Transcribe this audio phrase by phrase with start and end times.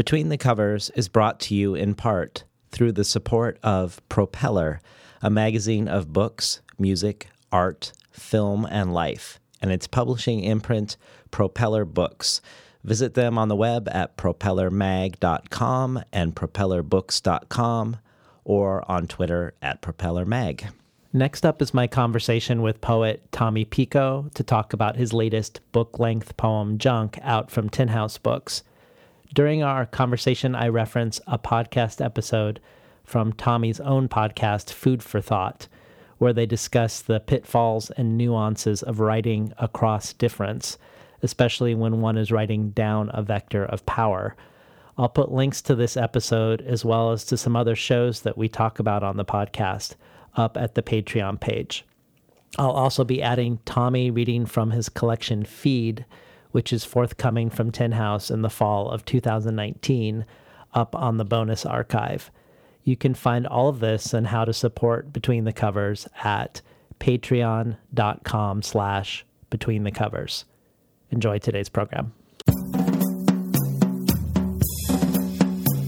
[0.00, 4.80] Between the Covers is brought to you in part through the support of Propeller,
[5.20, 10.96] a magazine of books, music, art, film, and life, and its publishing imprint,
[11.30, 12.40] Propeller Books.
[12.82, 17.96] Visit them on the web at propellermag.com and propellerbooks.com
[18.44, 20.70] or on Twitter at propellermag.
[21.12, 25.98] Next up is my conversation with poet Tommy Pico to talk about his latest book
[25.98, 28.62] length poem, Junk, out from Tin House Books.
[29.32, 32.58] During our conversation, I reference a podcast episode
[33.04, 35.68] from Tommy's own podcast, Food for Thought,
[36.18, 40.78] where they discuss the pitfalls and nuances of writing across difference,
[41.22, 44.34] especially when one is writing down a vector of power.
[44.98, 48.48] I'll put links to this episode as well as to some other shows that we
[48.48, 49.94] talk about on the podcast
[50.36, 51.84] up at the Patreon page.
[52.58, 56.04] I'll also be adding Tommy reading from his collection Feed,
[56.52, 60.24] which is forthcoming from Tin House in the fall of 2019,
[60.74, 62.30] up on the bonus archive.
[62.84, 66.62] You can find all of this and how to support Between the Covers at
[67.00, 70.44] patreon.com slash between the covers.
[71.10, 72.12] Enjoy today's program.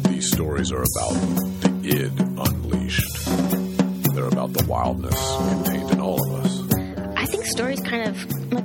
[0.08, 1.14] These stories are about
[1.60, 3.26] the id unleashed.
[4.14, 5.14] They're about the wildness
[5.48, 6.62] contained in all of us.
[7.16, 8.64] I think stories kind of like,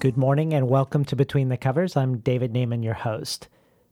[0.00, 1.94] Good morning and welcome to Between the Covers.
[1.94, 3.48] I'm David Naimon, your host.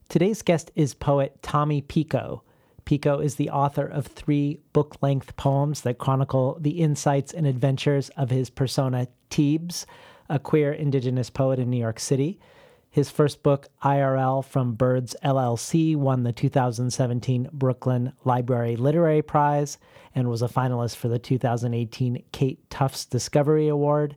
[0.08, 2.42] Today's guest is poet Tommy Pico.
[2.86, 8.08] Pico is the author of three book length poems that chronicle the insights and adventures
[8.16, 9.84] of his persona Teebs,
[10.30, 12.40] a queer indigenous poet in New York City.
[12.88, 19.76] His first book, IRL from Birds LLC, won the 2017 Brooklyn Library Literary Prize
[20.14, 24.16] and was a finalist for the 2018 Kate Tufts Discovery Award.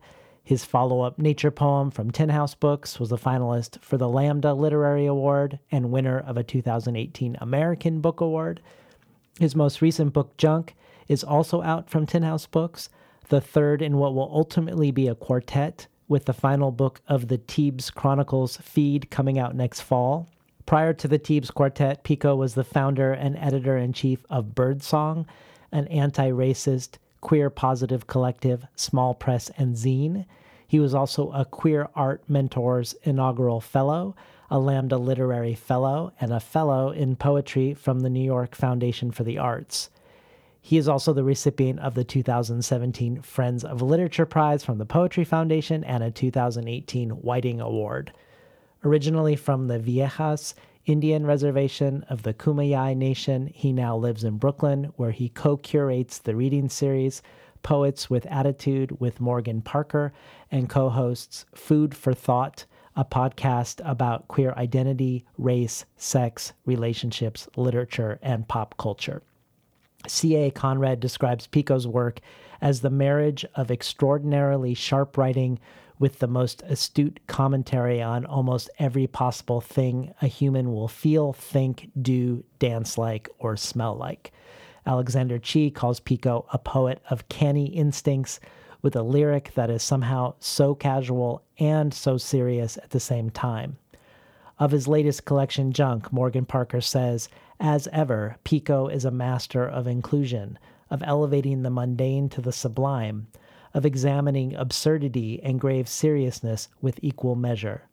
[0.51, 4.53] His follow up nature poem from Tin House Books was a finalist for the Lambda
[4.53, 8.61] Literary Award and winner of a 2018 American Book Award.
[9.39, 10.75] His most recent book, Junk,
[11.07, 12.89] is also out from Tin House Books,
[13.29, 17.37] the third in what will ultimately be a quartet, with the final book of the
[17.37, 20.27] Teebs Chronicles feed coming out next fall.
[20.65, 25.25] Prior to the Teebs Quartet, Pico was the founder and editor in chief of Birdsong,
[25.71, 30.25] an anti racist, queer positive collective, Small Press, and Zine.
[30.71, 34.15] He was also a Queer Art Mentors inaugural fellow,
[34.49, 39.25] a Lambda Literary Fellow, and a Fellow in Poetry from the New York Foundation for
[39.25, 39.89] the Arts.
[40.61, 45.25] He is also the recipient of the 2017 Friends of Literature Prize from the Poetry
[45.25, 48.13] Foundation and a 2018 Whiting Award.
[48.85, 50.53] Originally from the Viejas,
[50.85, 53.47] Indian reservation of the Kumeyaay Nation.
[53.47, 57.21] He now lives in Brooklyn, where he co curates the reading series
[57.63, 60.13] Poets with Attitude with Morgan Parker
[60.49, 68.19] and co hosts Food for Thought, a podcast about queer identity, race, sex, relationships, literature,
[68.21, 69.21] and pop culture.
[70.07, 70.51] C.A.
[70.51, 72.19] Conrad describes Pico's work
[72.59, 75.59] as the marriage of extraordinarily sharp writing
[75.99, 81.91] with the most astute commentary on almost every possible thing a human will feel, think,
[82.01, 84.31] do, dance like, or smell like.
[84.85, 88.39] Alexander Chee calls Pico a poet of canny instincts
[88.81, 93.77] with a lyric that is somehow so casual and so serious at the same time.
[94.57, 97.29] Of his latest collection, Junk, Morgan Parker says,
[97.59, 100.59] As ever, Pico is a master of inclusion,
[100.89, 103.27] of elevating the mundane to the sublime,
[103.73, 107.87] of examining absurdity and grave seriousness with equal measure.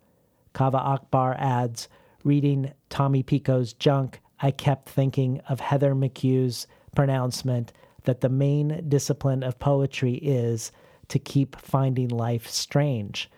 [0.55, 1.89] Kaveh Akbar adds,
[2.25, 6.67] reading Tommy Pico's Junk, I kept thinking of Heather McHugh's
[6.99, 7.73] pronouncement
[8.06, 10.73] that the main discipline of poetry is
[11.06, 13.31] to keep finding life strange.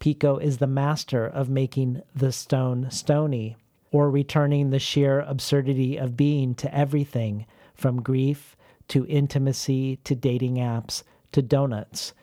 [0.00, 3.56] Pico is the master of making the stone stony,
[3.92, 8.56] or returning the sheer absurdity of being to everything, from grief
[8.88, 12.14] to intimacy to dating apps to donuts.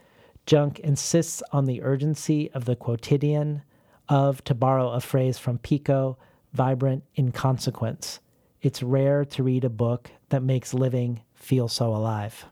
[0.45, 3.61] Junk insists on the urgency of the quotidian,
[4.09, 6.17] of, to borrow a phrase from Pico,
[6.51, 8.19] vibrant inconsequence.
[8.61, 12.45] It's rare to read a book that makes living feel so alive.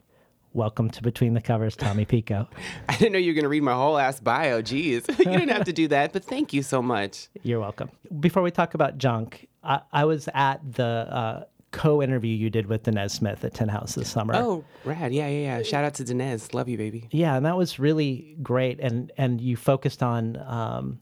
[0.53, 2.50] Welcome to Between the Covers, Tommy Pico.
[2.89, 4.59] I didn't know you were going to read my whole ass bio.
[4.63, 5.07] Jeez.
[5.19, 7.27] you didn't have to do that, but thank you so much.
[7.44, 7.91] You're welcome.
[8.19, 12.65] Before we talk about junk, I, I was at the uh, co interview you did
[12.65, 14.35] with Danez Smith at Tin House this summer.
[14.35, 15.13] Oh, rad.
[15.13, 15.63] Yeah, yeah, yeah.
[15.63, 16.55] Shout out to Dinez.
[16.55, 17.07] Love you, baby.
[17.12, 18.79] Yeah, and that was really great.
[18.79, 21.01] And, and you focused on um,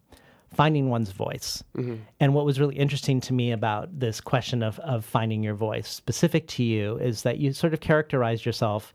[0.53, 1.63] finding one's voice.
[1.75, 1.95] Mm-hmm.
[2.19, 5.87] And what was really interesting to me about this question of, of finding your voice,
[5.89, 8.93] specific to you, is that you sort of characterized yourself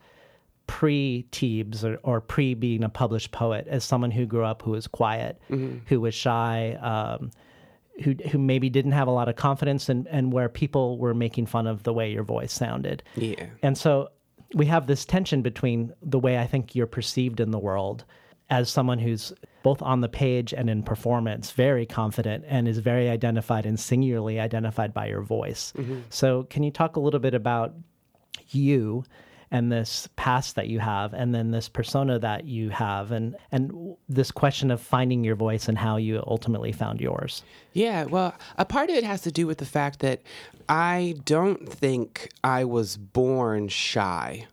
[0.66, 4.72] pre Teebs or, or pre being a published poet as someone who grew up who
[4.72, 5.78] was quiet, Mm-hmm.
[5.86, 7.30] who was shy, um,
[8.02, 11.46] who who maybe didn't have a lot of confidence, and and where people were making
[11.46, 13.02] fun of the way your voice sounded.
[13.16, 13.46] Yeah.
[13.62, 14.08] And so
[14.54, 18.04] we have this tension between the way I think you're perceived in the world
[18.52, 19.32] as someone who's
[19.62, 24.38] both on the page and in performance very confident and is very identified and singularly
[24.38, 25.72] identified by your voice.
[25.78, 26.00] Mm-hmm.
[26.10, 27.74] So can you talk a little bit about
[28.50, 29.04] you
[29.50, 33.96] and this past that you have and then this persona that you have and and
[34.06, 38.66] this question of finding your voice and how you ultimately found yours Yeah, well, a
[38.66, 40.20] part of it has to do with the fact that
[40.68, 44.46] I don't think I was born shy.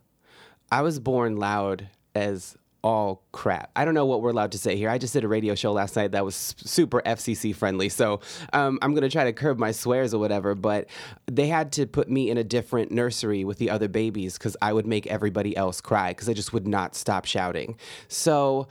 [0.72, 3.70] I was born loud as all crap.
[3.76, 4.88] I don't know what we're allowed to say here.
[4.88, 8.20] I just did a radio show last night that was super FCC friendly, so
[8.52, 10.54] um, I'm gonna try to curb my swears or whatever.
[10.54, 10.88] But
[11.26, 14.72] they had to put me in a different nursery with the other babies because I
[14.72, 17.78] would make everybody else cry because I just would not stop shouting.
[18.08, 18.68] So.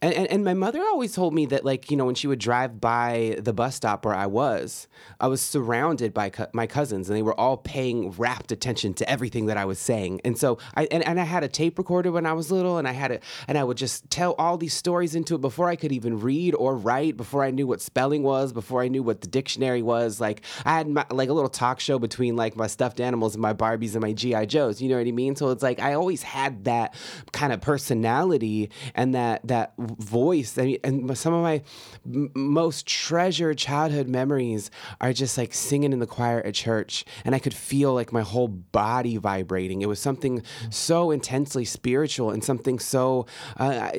[0.00, 2.38] And, and, and my mother always told me that, like, you know, when she would
[2.38, 4.86] drive by the bus stop where I was,
[5.18, 9.10] I was surrounded by co- my cousins and they were all paying rapt attention to
[9.10, 10.20] everything that I was saying.
[10.24, 12.86] And so I, and, and I had a tape recorder when I was little and
[12.86, 15.74] I had it, and I would just tell all these stories into it before I
[15.74, 19.20] could even read or write, before I knew what spelling was, before I knew what
[19.20, 20.20] the dictionary was.
[20.20, 23.42] Like, I had my, like a little talk show between like my stuffed animals and
[23.42, 24.44] my Barbies and my G.I.
[24.46, 24.80] Joes.
[24.80, 25.34] You know what I mean?
[25.34, 26.94] So it's like I always had that
[27.32, 30.58] kind of personality and that, that voice.
[30.58, 31.62] I mean, and some of my
[32.06, 34.70] m- most treasured childhood memories
[35.00, 38.22] are just like singing in the choir at church, and I could feel like my
[38.22, 39.82] whole body vibrating.
[39.82, 43.26] It was something so intensely spiritual and something so
[43.56, 43.90] uh,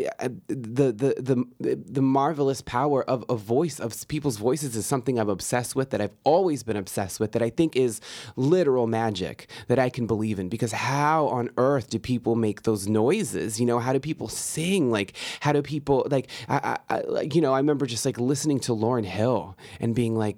[0.47, 5.29] the, the the the marvelous power of a voice of people's voices is something I'm
[5.29, 8.01] obsessed with that I've always been obsessed with that I think is
[8.35, 12.87] literal magic that I can believe in because how on earth do people make those
[12.87, 13.59] noises?
[13.59, 14.91] You know, how do people sing?
[14.91, 16.29] Like, how do people like?
[16.47, 20.15] I, I, I you know, I remember just like listening to Lauryn Hill and being
[20.15, 20.37] like,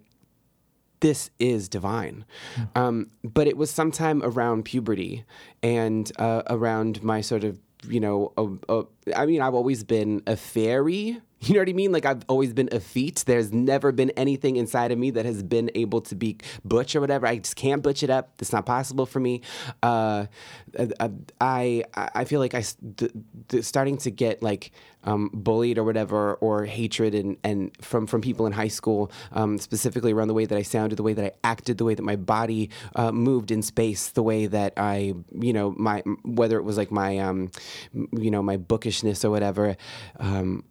[1.02, 2.26] this is divine.
[2.76, 5.26] Um, but it was sometime around puberty
[5.62, 8.84] and uh, around my sort of, you know, uh, uh,
[9.16, 11.20] I mean, I've always been a fairy.
[11.52, 11.92] You know what I mean?
[11.92, 13.24] Like I've always been effete.
[13.26, 17.02] There's never been anything inside of me that has been able to be butch or
[17.02, 17.26] whatever.
[17.26, 18.34] I just can't butch it up.
[18.40, 19.42] It's not possible for me.
[19.82, 20.28] Uh,
[21.42, 22.64] I I feel like I
[23.62, 24.72] starting to get like
[25.04, 29.58] um, bullied or whatever or hatred and, and from from people in high school, um,
[29.58, 32.04] specifically around the way that I sounded, the way that I acted, the way that
[32.04, 36.64] my body uh, moved in space, the way that I you know my whether it
[36.64, 37.50] was like my um,
[37.94, 39.76] you know my bookishness or whatever.
[40.19, 40.64] Um,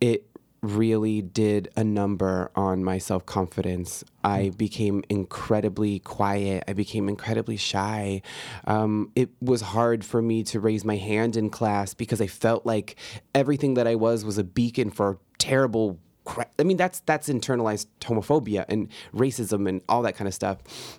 [0.00, 0.28] it
[0.60, 4.04] really did a number on my self confidence.
[4.24, 6.64] I became incredibly quiet.
[6.66, 8.22] I became incredibly shy.
[8.66, 12.66] Um, it was hard for me to raise my hand in class because I felt
[12.66, 12.96] like
[13.34, 15.98] everything that I was was a beacon for terrible.
[16.24, 20.58] cra- I mean, that's that's internalized homophobia and racism and all that kind of stuff.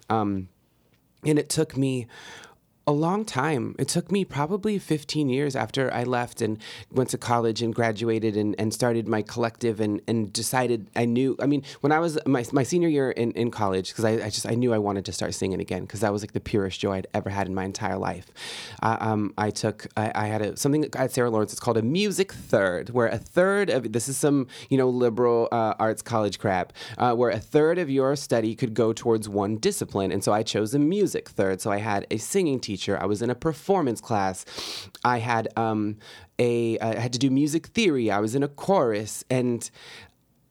[0.10, 0.50] Um,
[1.26, 2.08] and it took me
[2.90, 3.76] a long time.
[3.78, 6.58] It took me probably 15 years after I left and
[6.92, 11.38] went to college and graduated and, and started my collective and, and decided I knew,
[11.40, 14.30] I mean, when I was my, my senior year in, in college, because I, I
[14.32, 16.80] just, I knew I wanted to start singing again because that was like the purest
[16.80, 18.26] joy I'd ever had in my entire life.
[18.82, 21.84] Uh, um, I took, I, I had a, something at Sarah Lawrence, it's called a
[21.84, 26.40] music third, where a third of, this is some, you know, liberal uh, arts college
[26.40, 30.12] crap, uh, where a third of your study could go towards one discipline.
[30.12, 31.62] And so I chose a music third.
[31.62, 32.79] So I had a singing teacher.
[32.88, 34.46] I was in a performance class.
[35.04, 35.98] I had um,
[36.38, 38.10] a I had to do music theory.
[38.12, 39.70] I was in a chorus, and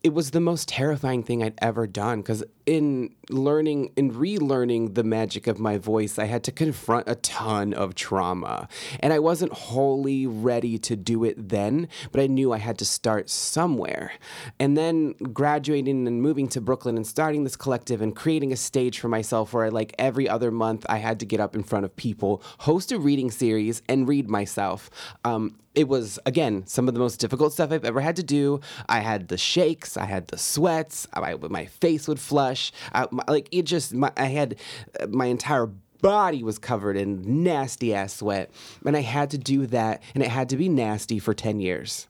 [0.01, 5.03] it was the most terrifying thing I'd ever done because in learning in relearning the
[5.03, 8.69] magic of my voice, I had to confront a ton of trauma.
[9.01, 12.85] And I wasn't wholly ready to do it then, but I knew I had to
[12.85, 14.13] start somewhere.
[14.57, 18.99] And then graduating and moving to Brooklyn and starting this collective and creating a stage
[18.99, 21.83] for myself where I, like every other month I had to get up in front
[21.83, 24.89] of people, host a reading series, and read myself.
[25.25, 28.59] Um, it was again some of the most difficult stuff I've ever had to do.
[28.87, 32.71] I had the shakes, I had the sweats, I, my face would flush.
[32.93, 34.55] I, my, like it just, my, I had
[34.99, 35.69] uh, my entire
[36.01, 38.51] body was covered in nasty ass sweat,
[38.85, 42.07] and I had to do that, and it had to be nasty for ten years.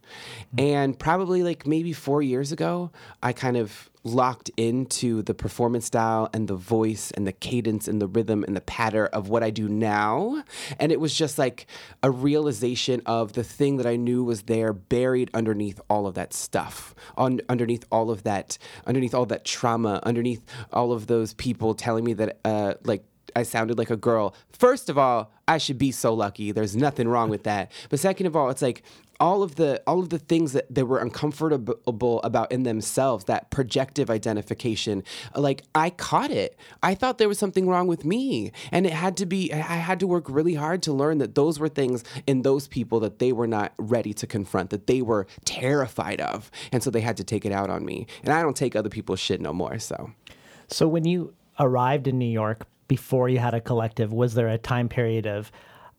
[0.57, 2.91] And probably like maybe four years ago,
[3.23, 8.01] I kind of locked into the performance style and the voice and the cadence and
[8.01, 10.43] the rhythm and the patter of what I do now.
[10.79, 11.67] And it was just like
[12.01, 16.33] a realization of the thing that I knew was there buried underneath all of that
[16.33, 21.73] stuff, on underneath all of that, underneath all that trauma, underneath all of those people
[21.73, 23.03] telling me that uh like
[23.35, 24.33] I sounded like a girl.
[24.51, 26.51] First of all, I should be so lucky.
[26.51, 27.71] There's nothing wrong with that.
[27.89, 28.83] But second of all, it's like
[29.19, 33.49] all of the all of the things that they were uncomfortable about in themselves that
[33.51, 35.03] projective identification
[35.35, 39.17] like i caught it i thought there was something wrong with me and it had
[39.17, 42.43] to be i had to work really hard to learn that those were things in
[42.43, 46.81] those people that they were not ready to confront that they were terrified of and
[46.81, 49.19] so they had to take it out on me and i don't take other people's
[49.19, 50.11] shit no more so
[50.71, 54.57] So when you arrived in New York before you had a collective, was there a
[54.57, 55.49] time period of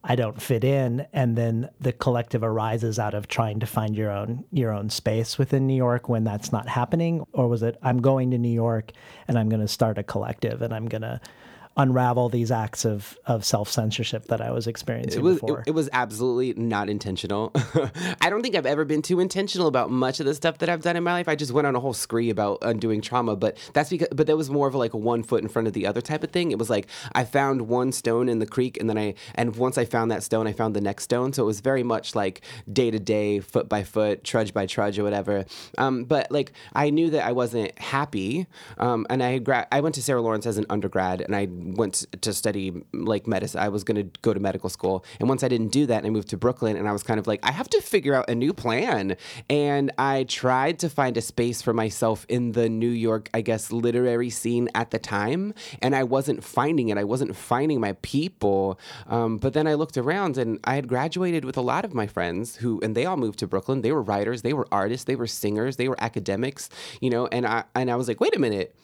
[0.03, 4.11] I don't fit in and then the collective arises out of trying to find your
[4.11, 7.27] own your own space within New York when that's not happening?
[7.33, 8.93] Or was it I'm going to New York
[9.29, 11.21] and I'm going to start a collective and I'm going to
[11.81, 15.61] unravel these acts of of self-censorship that I was experiencing it was before?
[15.61, 17.53] it, it was absolutely not intentional.
[18.21, 20.83] I don't think I've ever been too intentional about much of the stuff that I've
[20.83, 21.29] done in my life.
[21.29, 24.37] I just went on a whole scree about undoing trauma, but that's because but that
[24.37, 26.51] was more of like a one foot in front of the other type of thing.
[26.51, 29.79] It was like I found one stone in the creek and then I and once
[29.79, 31.33] I found that stone, I found the next stone.
[31.33, 34.99] So it was very much like day to day, foot by foot, trudge by trudge
[34.99, 35.47] or whatever.
[35.79, 38.47] Um, but like I knew that I wasn't happy.
[38.77, 42.07] Um, and I gra- I went to Sarah Lawrence as an undergrad and I went
[42.21, 43.61] to study like medicine.
[43.61, 45.05] I was going to go to medical school.
[45.19, 47.27] And once I didn't do that, I moved to Brooklyn and I was kind of
[47.27, 49.17] like, I have to figure out a new plan.
[49.49, 53.73] And I tried to find a space for myself in the New York, I guess,
[53.73, 55.55] literary scene at the time.
[55.83, 56.99] And I wasn't finding it.
[56.99, 58.79] I wasn't finding my people.
[59.07, 62.07] Um, but then I looked around and I had graduated with a lot of my
[62.07, 63.83] friends who, and they all moved to Brooklyn.
[63.83, 66.69] They were writers, they were artists, they were singers, they were academics,
[67.01, 68.75] you know, and I, and I was like, wait a minute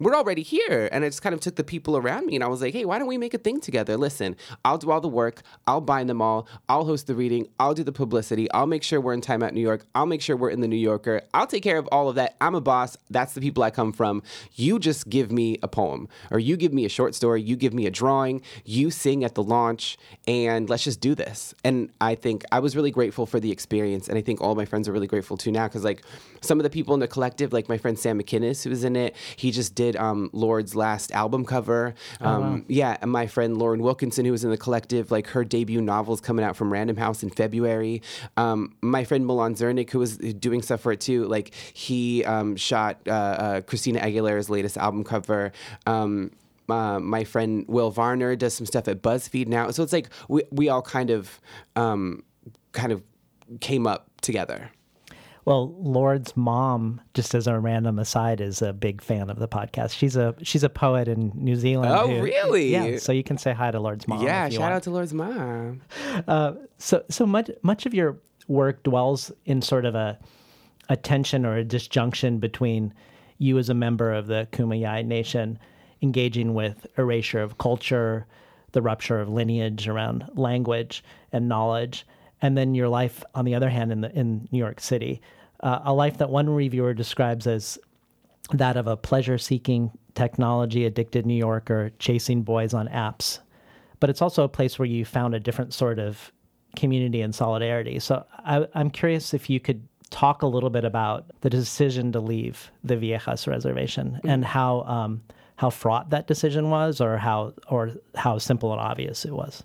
[0.00, 0.88] we're already here.
[0.92, 2.84] And I just kind of took the people around me and I was like, hey,
[2.84, 3.96] why don't we make a thing together?
[3.96, 5.42] Listen, I'll do all the work.
[5.66, 6.46] I'll bind them all.
[6.68, 7.48] I'll host the reading.
[7.58, 8.50] I'll do the publicity.
[8.52, 9.86] I'll make sure we're in Time Out New York.
[9.94, 11.22] I'll make sure we're in the New Yorker.
[11.34, 12.36] I'll take care of all of that.
[12.40, 12.96] I'm a boss.
[13.10, 14.22] That's the people I come from.
[14.54, 17.42] You just give me a poem or you give me a short story.
[17.42, 18.42] You give me a drawing.
[18.64, 21.54] You sing at the launch and let's just do this.
[21.64, 24.08] And I think I was really grateful for the experience.
[24.08, 26.02] And I think all my friends are really grateful too now because, like,
[26.40, 28.94] some of the people in the collective, like my friend Sam McInnes, who was in
[28.94, 31.94] it, he just did um, Lorde's last album cover.
[32.20, 32.60] Um, wow.
[32.68, 36.14] Yeah, and my friend Lauren Wilkinson, who was in the collective, like her debut novel
[36.14, 38.02] is coming out from Random House in February.
[38.36, 42.56] Um, my friend Milan Zrnic, who was doing stuff for it too, like he um,
[42.56, 45.52] shot uh, uh, Christina Aguilera's latest album cover.
[45.86, 46.30] Um,
[46.68, 50.42] uh, my friend Will Varner does some stuff at BuzzFeed now, so it's like we
[50.50, 51.40] we all kind of
[51.76, 52.22] um,
[52.72, 53.02] kind of
[53.60, 54.70] came up together.
[55.48, 59.92] Well, Lorde's mom, just as a random aside, is a big fan of the podcast.
[59.92, 61.90] She's a she's a poet in New Zealand.
[61.90, 62.68] Oh, who- really?
[62.68, 62.98] Yeah.
[62.98, 64.22] So you can say hi to Lorde's mom.
[64.22, 64.74] yeah, shout want.
[64.74, 65.80] out to Lorde's mom.
[66.26, 70.18] Uh, so so much much of your work dwells in sort of a
[70.90, 72.92] a tension or a disjunction between
[73.38, 75.58] you as a member of the Kumeyaay Nation
[76.02, 78.26] engaging with erasure of culture,
[78.72, 81.02] the rupture of lineage around language
[81.32, 82.06] and knowledge,
[82.42, 85.20] and then your life on the other hand in the in New York City,
[85.60, 87.78] uh, a life that one reviewer describes as
[88.52, 93.40] that of a pleasure-seeking, technology-addicted New Yorker chasing boys on apps
[94.00, 96.32] but it's also a place where you found a different sort of
[96.76, 97.98] community and solidarity.
[97.98, 102.20] So I, I'm curious if you could talk a little bit about the decision to
[102.20, 105.22] leave the Viejas Reservation and how um,
[105.56, 109.62] how fraught that decision was, or how or how simple and obvious it was.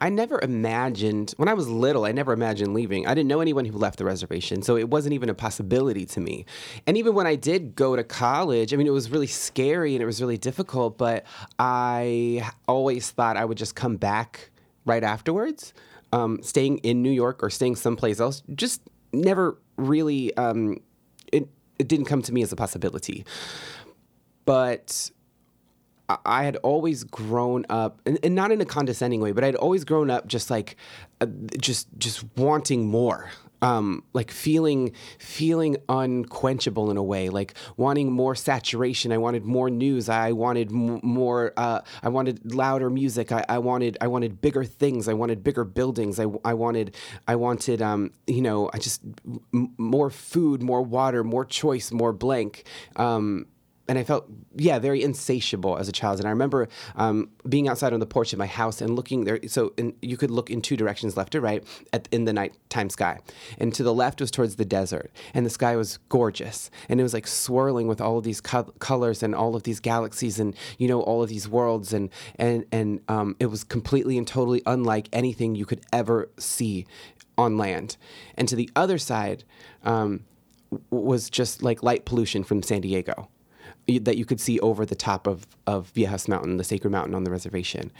[0.00, 3.06] I never imagined, when I was little, I never imagined leaving.
[3.06, 6.20] I didn't know anyone who left the reservation, so it wasn't even a possibility to
[6.20, 6.46] me.
[6.86, 10.02] And even when I did go to college, I mean, it was really scary and
[10.02, 11.26] it was really difficult, but
[11.58, 14.50] I always thought I would just come back
[14.86, 15.74] right afterwards.
[16.12, 18.80] Um, staying in New York or staying someplace else, just
[19.12, 20.36] never really.
[20.36, 20.78] Um,
[21.32, 23.24] it, it didn't come to me as a possibility.
[24.44, 25.10] But
[26.24, 29.84] I- had always grown up, and, and not in a condescending way, but I'd always
[29.84, 30.76] grown up just like,
[31.20, 31.26] uh,
[31.60, 33.30] just just wanting more,
[33.62, 39.12] um, like feeling feeling unquenchable in a way, like wanting more saturation.
[39.12, 40.08] I wanted more news.
[40.08, 41.52] I wanted m- more.
[41.56, 43.32] Uh, I wanted louder music.
[43.32, 45.08] I, I wanted I wanted bigger things.
[45.08, 46.18] I wanted bigger buildings.
[46.18, 46.96] I, I wanted
[47.28, 49.02] I wanted um, you know I just
[49.52, 52.64] m- more food, more water, more choice, more blank.
[52.96, 53.46] Um,
[53.90, 56.20] and I felt, yeah, very insatiable as a child.
[56.20, 59.40] And I remember um, being outside on the porch of my house and looking there.
[59.48, 62.88] So in, you could look in two directions, left or right, at, in the nighttime
[62.88, 63.18] sky.
[63.58, 67.02] And to the left was towards the desert, and the sky was gorgeous, and it
[67.02, 70.54] was like swirling with all of these co- colors and all of these galaxies, and
[70.78, 74.62] you know all of these worlds, and and and um, it was completely and totally
[74.66, 76.86] unlike anything you could ever see
[77.36, 77.96] on land.
[78.36, 79.42] And to the other side
[79.82, 80.26] um,
[80.90, 83.28] was just like light pollution from San Diego
[83.98, 87.24] that you could see over the top of, of Viejas Mountain, the sacred mountain on
[87.24, 87.90] the reservation.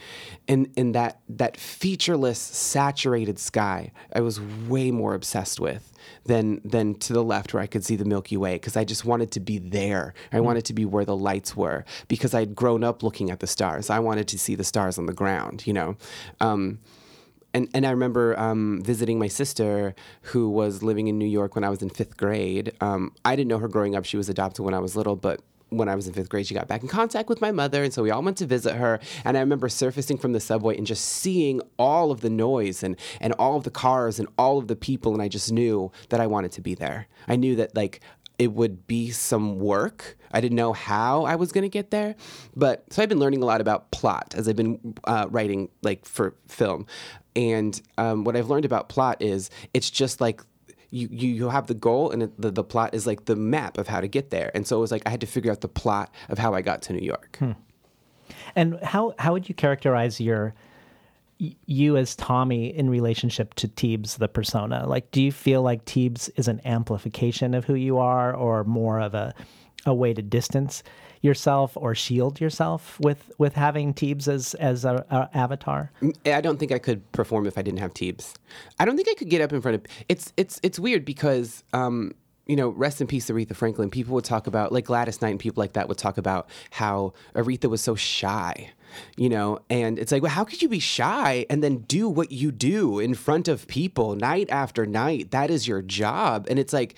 [0.47, 5.91] And in that that featureless, saturated sky, I was way more obsessed with
[6.25, 9.05] than than to the left where I could see the Milky Way because I just
[9.05, 10.13] wanted to be there.
[10.31, 13.47] I wanted to be where the lights were because I'd grown up looking at the
[13.47, 13.89] stars.
[13.89, 15.97] I wanted to see the stars on the ground, you know.
[16.39, 16.79] Um,
[17.53, 21.63] and and I remember um, visiting my sister who was living in New York when
[21.63, 22.73] I was in fifth grade.
[22.81, 25.41] Um, I didn't know her growing up; she was adopted when I was little, but.
[25.71, 27.93] When I was in fifth grade, she got back in contact with my mother, and
[27.93, 28.99] so we all went to visit her.
[29.23, 32.97] And I remember surfacing from the subway and just seeing all of the noise and
[33.21, 36.19] and all of the cars and all of the people, and I just knew that
[36.19, 37.07] I wanted to be there.
[37.25, 38.01] I knew that like
[38.37, 40.17] it would be some work.
[40.33, 42.15] I didn't know how I was going to get there,
[42.55, 46.03] but so I've been learning a lot about plot as I've been uh, writing like
[46.05, 46.85] for film,
[47.33, 50.41] and um, what I've learned about plot is it's just like.
[50.93, 53.87] You, you, have the goal and it, the, the plot is like the map of
[53.87, 54.51] how to get there.
[54.53, 56.61] And so it was like I had to figure out the plot of how I
[56.61, 57.37] got to New York.
[57.39, 57.51] Hmm.
[58.55, 60.53] And how how would you characterize your
[61.65, 64.85] you as Tommy in relationship to Teebs the persona?
[64.85, 68.99] Like, do you feel like Teebs is an amplification of who you are, or more
[68.99, 69.33] of a
[69.85, 70.83] a way to distance
[71.21, 75.91] yourself or shield yourself with with having Teebs as as a, a avatar?
[76.25, 78.33] I don't think I could perform if I didn't have Teebs.
[78.79, 81.63] I don't think I could get up in front of it's it's it's weird because
[81.73, 82.13] um,
[82.47, 83.89] you know, rest in peace, Aretha Franklin.
[83.89, 87.13] People would talk about like Gladys Knight and people like that would talk about how
[87.35, 88.71] Aretha was so shy.
[89.15, 92.33] You know, and it's like, well, how could you be shy and then do what
[92.33, 95.31] you do in front of people night after night?
[95.31, 96.45] That is your job.
[96.49, 96.95] And it's like,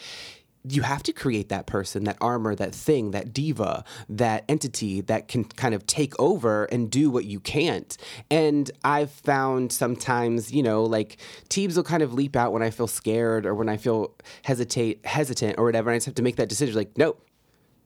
[0.67, 5.28] you have to create that person, that armor, that thing, that diva, that entity that
[5.28, 7.97] can kind of take over and do what you can't.
[8.32, 11.17] And I've found sometimes, you know, like
[11.49, 15.06] Teebs will kind of leap out when I feel scared or when I feel hesitate,
[15.06, 15.89] hesitant or whatever.
[15.89, 17.26] And I just have to make that decision like, nope.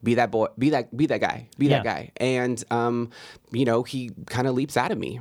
[0.04, 1.78] Be that boy, be that, be that guy, be Yeah.
[1.78, 3.10] that guy, and um,
[3.50, 5.18] you know he kind of leaps out of me.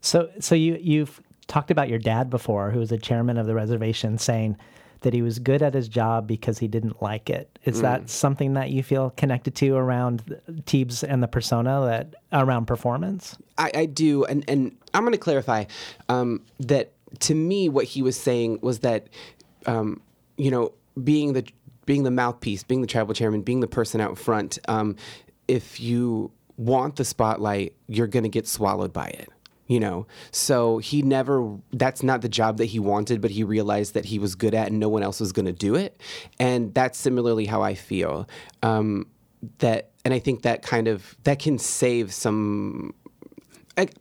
[0.00, 3.56] So so you you've talked about your dad before, who was the chairman of the
[3.56, 4.56] reservation, saying
[5.00, 7.58] that he was good at his job because he didn't like it.
[7.64, 12.66] Is that something that you feel connected to around Teebs and the persona that around
[12.66, 13.36] performance?
[13.56, 15.64] I, I do, and and I'm going to clarify
[16.08, 19.08] um, that to me, what he was saying was that
[19.66, 20.00] um,
[20.36, 21.46] you know being the
[21.86, 24.58] being the mouthpiece, being the tribal chairman, being the person out front.
[24.68, 24.96] Um,
[25.46, 29.30] if you want the spotlight, you're going to get swallowed by it.
[29.68, 33.92] You know, so he never, that's not the job that he wanted, but he realized
[33.92, 36.00] that he was good at and no one else was going to do it.
[36.40, 38.26] And that's similarly how I feel.
[38.62, 39.08] Um,
[39.58, 42.94] that, and I think that kind of, that can save some,
[43.76, 43.94] like,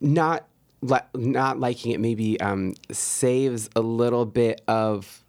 [0.00, 0.46] not
[0.80, 5.24] li- not liking it maybe um, saves a little bit of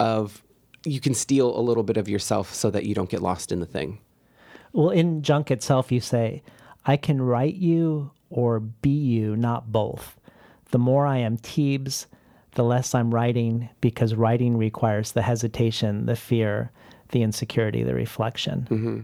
[0.00, 0.42] of
[0.84, 3.60] you can steal a little bit of yourself so that you don't get lost in
[3.60, 4.00] the thing.
[4.72, 6.42] Well, in Junk itself, you say,
[6.84, 10.18] I can write you or be you, not both.
[10.70, 12.06] The more I am Teebs,
[12.52, 16.70] the less I'm writing because writing requires the hesitation, the fear,
[17.10, 18.66] the insecurity, the reflection.
[18.70, 19.00] Mm-hmm.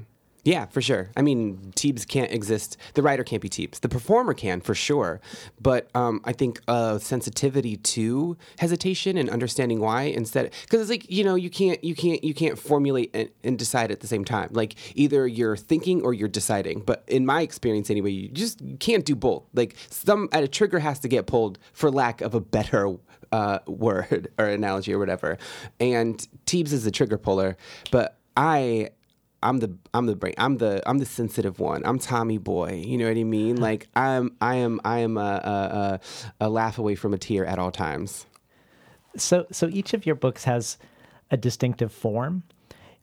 [0.49, 1.11] Yeah, for sure.
[1.15, 2.79] I mean, Teebs can't exist.
[2.95, 3.81] The writer can't be Teebs.
[3.81, 5.21] The performer can, for sure.
[5.61, 11.11] But um, I think uh, sensitivity to hesitation and understanding why instead, because it's like
[11.11, 14.25] you know, you can't, you can't, you can't formulate and, and decide at the same
[14.25, 14.49] time.
[14.53, 16.81] Like either you're thinking or you're deciding.
[16.81, 19.45] But in my experience, anyway, you just can't do both.
[19.53, 22.97] Like some, at a trigger has to get pulled for lack of a better
[23.33, 25.37] uh, word or analogy or whatever.
[25.79, 27.59] And Teebs is the trigger puller,
[27.91, 28.91] but I
[29.43, 31.83] I'm the I'm the brain I'm the I'm the sensitive one.
[31.85, 32.83] I'm Tommy boy.
[32.85, 33.57] You know what I mean?
[33.69, 37.45] Like I'm I am I am a a, a, a laugh away from a tear
[37.47, 38.27] at all times.
[39.17, 40.79] So, so each of your books has
[41.31, 42.43] a distinctive form.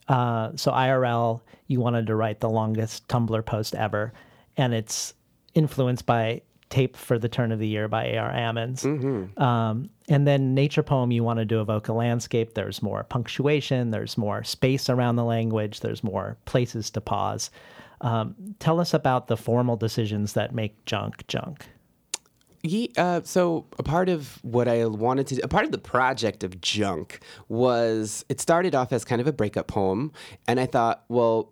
[0.08, 4.13] uh, so IRL, you wanted to write the longest Tumblr post ever,
[4.58, 5.13] and it's
[5.54, 8.32] influenced by Tape for the Turn of the Year by A.R.
[8.32, 8.84] Ammons.
[9.39, 12.54] Um, and then Nature Poem, you wanted to evoke a landscape.
[12.54, 17.51] There's more punctuation, there's more space around the language, there's more places to pause.
[18.01, 21.65] Um, tell us about the formal decisions that make junk junk.
[22.62, 26.43] Ye uh, so a part of what I wanted to, a part of the project
[26.43, 30.12] of Junk was it started off as kind of a breakup poem,
[30.47, 31.51] and I thought, well,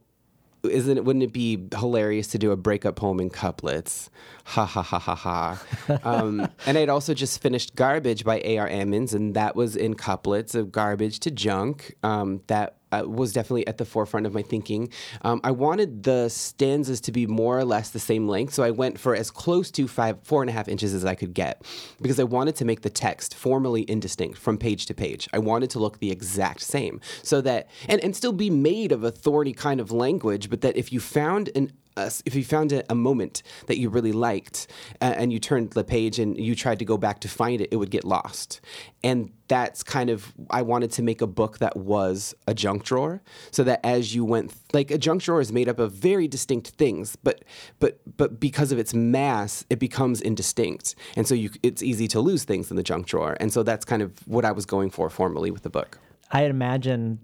[0.64, 1.06] isn't it?
[1.06, 4.10] Wouldn't it be hilarious to do a breakup poem in couplets?
[4.46, 5.64] Ha ha ha ha ha.
[6.04, 8.70] um, and I'd also just finished Garbage by A.R.
[8.70, 11.96] Ammons, and that was in couplets of garbage to junk.
[12.04, 14.90] Um, that uh, was definitely at the forefront of my thinking.
[15.22, 18.72] Um, I wanted the stanzas to be more or less the same length, so I
[18.72, 21.64] went for as close to five, four and a half inches as I could get,
[22.02, 25.28] because I wanted to make the text formally indistinct from page to page.
[25.34, 29.04] I wanted to look the exact same, so that and and still be made of
[29.04, 32.84] a thorny kind of language, but that if you found an if you found a,
[32.92, 34.68] a moment that you really liked
[35.02, 37.70] uh, and you turned the page and you tried to go back to find it,
[37.72, 38.62] it would get lost.
[39.04, 43.22] And that's kind of, I wanted to make a book that was a junk drawer
[43.52, 46.70] so that as you went, like a junk drawer is made up of very distinct
[46.70, 47.44] things, but,
[47.80, 50.96] but, but because of its mass, it becomes indistinct.
[51.16, 53.36] And so you, it's easy to lose things in the junk drawer.
[53.40, 56.00] And so that's kind of what I was going for formally with the book.
[56.32, 57.20] I imagine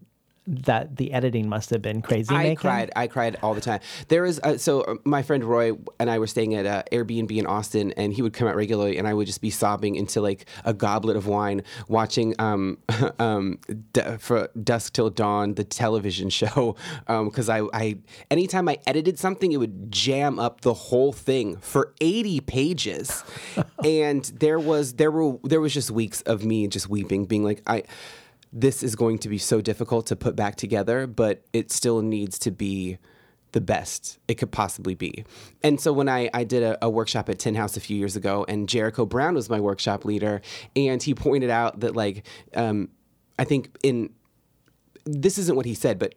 [0.50, 2.34] that the editing must have been crazy.
[2.34, 2.56] I making.
[2.58, 2.92] cried.
[2.96, 3.80] I cried all the time.
[4.08, 7.36] There is uh, so uh, my friend Roy and I were staying at uh, Airbnb
[7.38, 10.22] in Austin, and he would come out regularly, and I would just be sobbing into
[10.22, 12.80] like a goblet of wine, watching um,
[13.20, 13.60] um,
[13.94, 16.76] D- for Dusk Till Dawn, the television show,
[17.08, 17.98] because I, I
[18.32, 23.24] anytime I edited something, it would jam up the whole thing for eighty pages,
[23.84, 27.62] and there was there were there was just weeks of me just weeping, being like
[27.68, 27.84] I
[28.52, 32.40] this is going to be so difficult to put back together, but it still needs
[32.40, 32.98] to be
[33.52, 35.26] the best it could possibly be.
[35.64, 38.16] And so when I, I did a, a, workshop at Tin House a few years
[38.16, 40.42] ago, and Jericho Brown was my workshop leader,
[40.76, 42.90] and he pointed out that, like, um,
[43.40, 44.12] I think in
[45.06, 46.16] this isn't what he said, but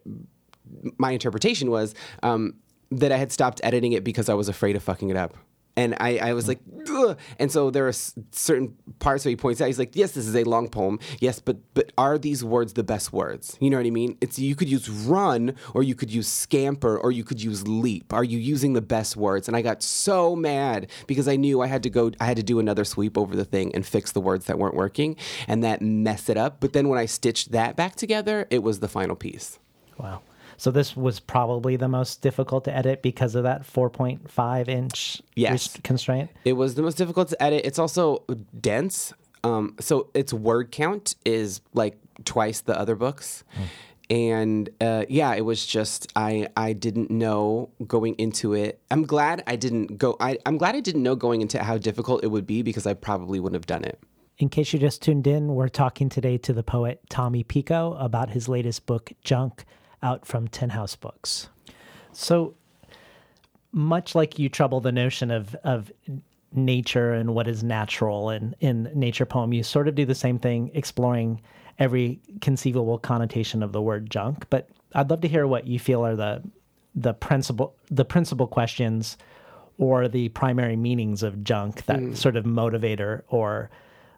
[0.97, 2.55] my interpretation was um,
[2.91, 5.35] that I had stopped editing it because I was afraid of fucking it up
[5.75, 6.59] and I, I was like,
[6.89, 7.17] Ugh.
[7.39, 9.65] and so there are s- certain parts where he points out.
[9.67, 12.83] He's like, yes, this is a long poem, yes, but but are these words the
[12.83, 13.57] best words?
[13.59, 14.17] You know what I mean?
[14.21, 18.13] It's you could use run, or you could use scamper, or you could use leap.
[18.13, 19.47] Are you using the best words?
[19.47, 22.43] And I got so mad because I knew I had to go, I had to
[22.43, 25.15] do another sweep over the thing and fix the words that weren't working,
[25.47, 26.57] and that messed it up.
[26.59, 29.59] But then when I stitched that back together, it was the final piece.
[29.97, 30.21] Wow.
[30.63, 35.75] So this was probably the most difficult to edit because of that 4.5 inch yes.
[35.83, 36.29] constraint.
[36.45, 37.65] It was the most difficult to edit.
[37.65, 38.23] It's also
[38.61, 39.11] dense.
[39.43, 43.43] Um, so its word count is like twice the other books.
[43.57, 43.65] Mm.
[44.09, 48.79] And uh, yeah, it was just I I didn't know going into it.
[48.89, 50.15] I'm glad I didn't go.
[50.21, 52.93] I, I'm glad I didn't know going into how difficult it would be because I
[52.93, 53.99] probably wouldn't have done it.
[54.37, 58.29] In case you just tuned in, we're talking today to the poet Tommy Pico about
[58.29, 59.65] his latest book, Junk
[60.03, 61.49] out from Tin House Books.
[62.11, 62.53] So
[63.71, 65.91] much like you trouble the notion of of
[66.55, 70.37] nature and what is natural in, in nature poem, you sort of do the same
[70.37, 71.41] thing, exploring
[71.79, 74.45] every conceivable connotation of the word junk.
[74.49, 76.43] But I'd love to hear what you feel are the
[76.95, 79.17] the principal the principal questions
[79.79, 82.15] or the primary meanings of junk that mm.
[82.15, 83.71] sort of motivator or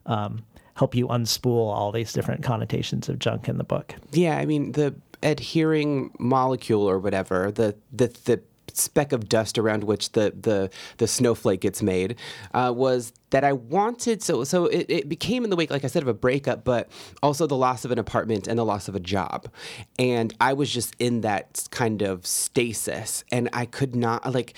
[0.05, 0.43] um,
[0.75, 3.95] help you unspool all these different connotations of junk in the book.
[4.11, 4.93] Yeah, I mean the
[5.23, 8.41] adhering molecule or whatever, the the the
[8.73, 12.17] speck of dust around which the the, the snowflake gets made
[12.53, 15.87] uh, was that I wanted so so it, it became in the wake like I
[15.87, 16.89] said of a breakup but
[17.23, 19.49] also the loss of an apartment and the loss of a job.
[19.97, 24.53] And I was just in that kind of stasis and I could not like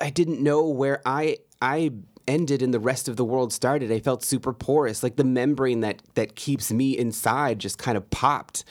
[0.00, 1.90] I didn't know where I I
[2.28, 5.02] ended and the rest of the world started, I felt super porous.
[5.02, 8.64] Like the membrane that that keeps me inside just kind of popped.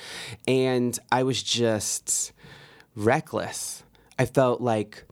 [0.48, 2.32] And I was just
[2.96, 3.84] reckless.
[4.18, 5.04] I felt like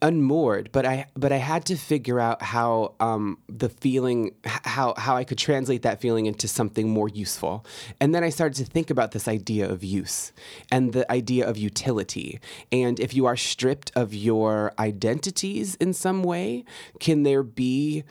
[0.00, 5.16] unmoored but i but i had to figure out how um, the feeling how how
[5.16, 7.64] i could translate that feeling into something more useful.
[8.00, 10.32] And then i started to think about this idea of use
[10.70, 12.40] and the idea of utility.
[12.70, 16.64] And if you are stripped of your identities in some way
[17.00, 18.04] can there be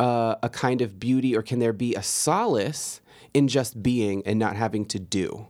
[0.00, 3.00] uh, a kind of beauty or can there be a solace
[3.32, 5.48] in just being and not having to do?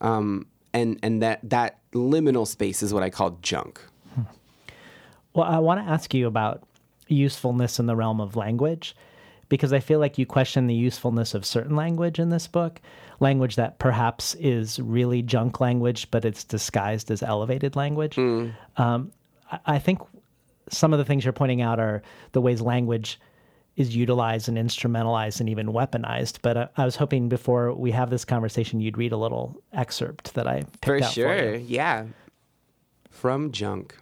[0.00, 3.80] Um, and and that that liminal space is what i call junk
[5.34, 6.62] well, I want to ask you about
[7.08, 8.96] usefulness in the realm of language
[9.48, 12.80] because I feel like you question the usefulness of certain language in this book,
[13.20, 18.16] language that perhaps is really junk language, but it's disguised as elevated language.
[18.18, 19.12] Um,
[19.52, 20.00] I- I think
[20.70, 23.20] some of the things you're pointing out are the ways language
[23.76, 26.38] is utilized and instrumentalized and even weaponized.
[26.42, 30.34] But I, I was hoping before we have this conversation, you'd read a little excerpt
[30.34, 31.36] that I picked For out sure.
[31.36, 31.64] For you.
[31.66, 32.06] yeah.
[33.10, 33.96] From junk.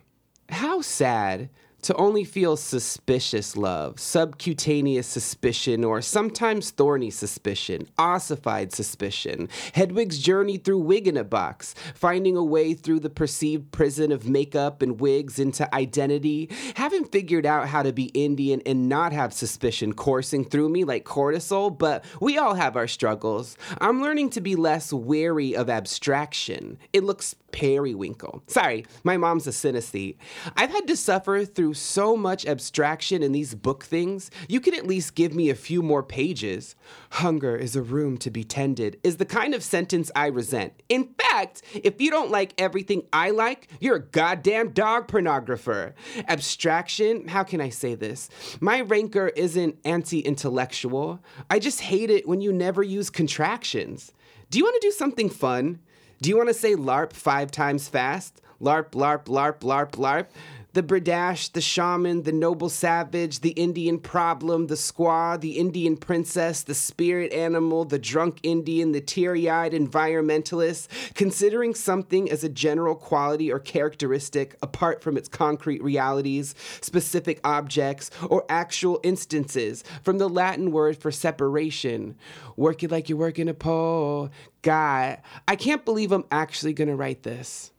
[0.53, 1.49] How sad
[1.83, 9.49] to only feel suspicious love, subcutaneous suspicion, or sometimes thorny suspicion, ossified suspicion.
[9.75, 14.29] Hedwig's journey through wig in a box, finding a way through the perceived prison of
[14.29, 16.49] makeup and wigs into identity.
[16.77, 21.05] Haven't figured out how to be Indian and not have suspicion coursing through me like
[21.05, 23.57] cortisol, but we all have our struggles.
[23.81, 26.79] I'm learning to be less wary of abstraction.
[26.93, 28.43] It looks periwinkle.
[28.47, 30.17] Sorry, my mom's a synesthete.
[30.57, 34.31] I've had to suffer through so much abstraction in these book things.
[34.49, 36.75] You can at least give me a few more pages.
[37.13, 40.83] Hunger is a room to be tended, is the kind of sentence I resent.
[40.89, 45.95] In fact, if you don't like everything I like, you're a goddamn dog pornographer.
[46.29, 48.29] Abstraction, how can I say this?
[48.61, 51.21] My rancor isn't anti intellectual.
[51.51, 54.13] I just hate it when you never use contractions.
[54.51, 55.81] Do you want to do something fun?
[56.21, 58.41] Do you want to say LARP five times fast?
[58.61, 60.27] LARP, LARP, LARP, LARP, LARP.
[60.75, 66.63] The Berdache, the shaman, the noble savage, the Indian problem, the squaw, the Indian princess,
[66.63, 72.95] the spirit animal, the drunk Indian, the teary eyed environmentalist, considering something as a general
[72.95, 80.29] quality or characteristic apart from its concrete realities, specific objects, or actual instances, from the
[80.29, 82.17] Latin word for separation.
[82.57, 84.31] Work it like you're working a pole.
[84.63, 87.73] God, I can't believe I'm actually gonna write this.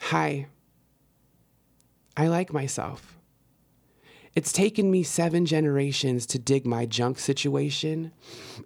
[0.00, 0.46] Hi.
[2.16, 3.18] I like myself.
[4.34, 8.12] It's taken me seven generations to dig my junk situation.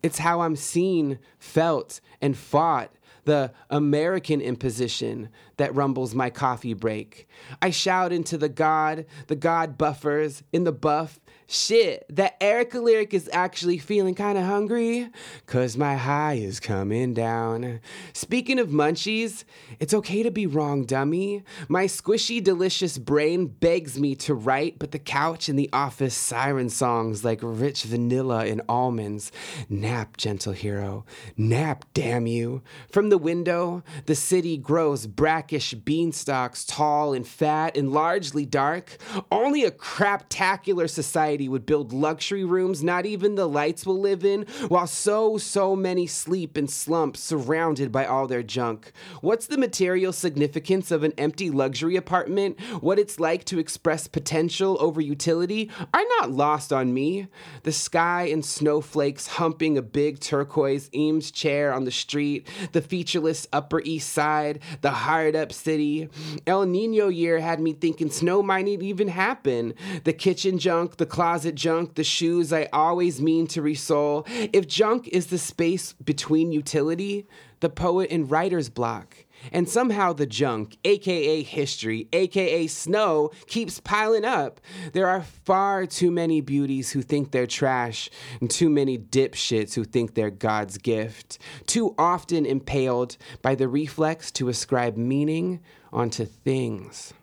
[0.03, 2.93] It's how I'm seen, felt, and fought.
[3.25, 7.29] The American imposition that rumbles my coffee break.
[7.61, 11.21] I shout into the God, the God buffers, in the buff.
[11.51, 15.09] Shit, that Erykah lyric is actually feeling kinda hungry,
[15.47, 17.81] cause my high is coming down.
[18.13, 19.45] Speaking of munchies,
[19.81, 21.43] it's okay to be wrong, dummy.
[21.67, 26.69] My squishy, delicious brain begs me to write, but the couch in the office siren
[26.69, 29.33] songs like rich vanilla and almonds.
[29.71, 31.07] Nap, gentle hero.
[31.39, 32.61] Nap, damn you.
[32.93, 38.99] From the window, the city grows brackish beanstalks, tall and fat and largely dark.
[39.33, 44.47] Only a craptacular society would build luxury rooms not even the lights will live in,
[44.69, 48.93] while so, so many sleep in slumps surrounded by all their junk.
[49.21, 52.59] What's the material significance of an empty luxury apartment?
[52.81, 57.27] What it's like to express potential over utility are not lost on me.
[57.65, 63.47] The sky and snowflakes humping a big turquoise Eames chair on the street, the featureless
[63.53, 66.09] Upper East Side, the hard up city.
[66.47, 69.75] El Nino year had me thinking snow might even happen.
[70.05, 74.27] The kitchen junk, the closet junk, the shoes I always mean to resole.
[74.53, 77.27] If junk is the space between utility,
[77.61, 79.17] the poet and writer's block.
[79.53, 84.61] And somehow the junk, aka history, aka snow, keeps piling up.
[84.93, 88.11] There are far too many beauties who think they're trash,
[88.41, 91.39] and too many dipshits who think they're God's gift.
[91.67, 95.61] Too often impaled by the reflex to ascribe meaning
[95.93, 97.15] onto things.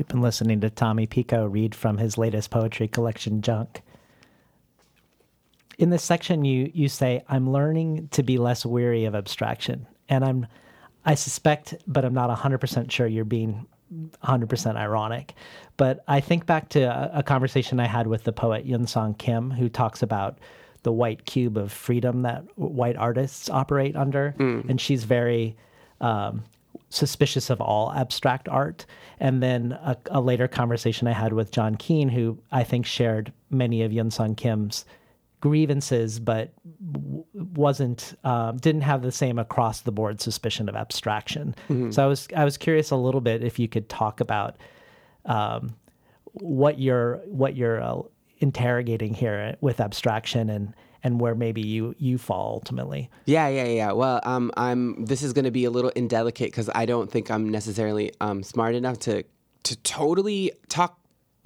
[0.00, 3.82] We've been listening to Tommy Pico read from his latest poetry collection, Junk.
[5.76, 10.24] In this section, you you say, "I'm learning to be less weary of abstraction," and
[10.24, 10.46] I'm,
[11.04, 15.34] I suspect, but I'm not 100 percent sure you're being 100 percent ironic.
[15.76, 19.50] But I think back to a, a conversation I had with the poet Eunsong Kim,
[19.50, 20.38] who talks about
[20.82, 24.34] the white cube of freedom that white artists operate under,
[24.66, 25.58] and she's very
[26.00, 26.44] um,
[26.90, 28.84] suspicious of all abstract art.
[29.18, 33.32] And then a, a later conversation I had with John Keene, who I think shared
[33.48, 34.84] many of Eunsong Kim's
[35.40, 36.52] grievances, but
[37.32, 41.54] wasn't um, didn't have the same across the board suspicion of abstraction.
[41.92, 44.56] So I was I was curious a little bit if you could talk about
[45.24, 45.74] um,
[46.32, 48.02] what you're what you're uh,
[48.38, 53.10] interrogating here with abstraction and and where maybe you you fall ultimately.
[53.24, 53.92] Yeah, yeah, yeah.
[53.92, 55.04] Well, um, I'm.
[55.04, 58.42] This is going to be a little indelicate because I don't think I'm necessarily um,
[58.42, 59.24] smart enough to
[59.62, 60.98] to totally talk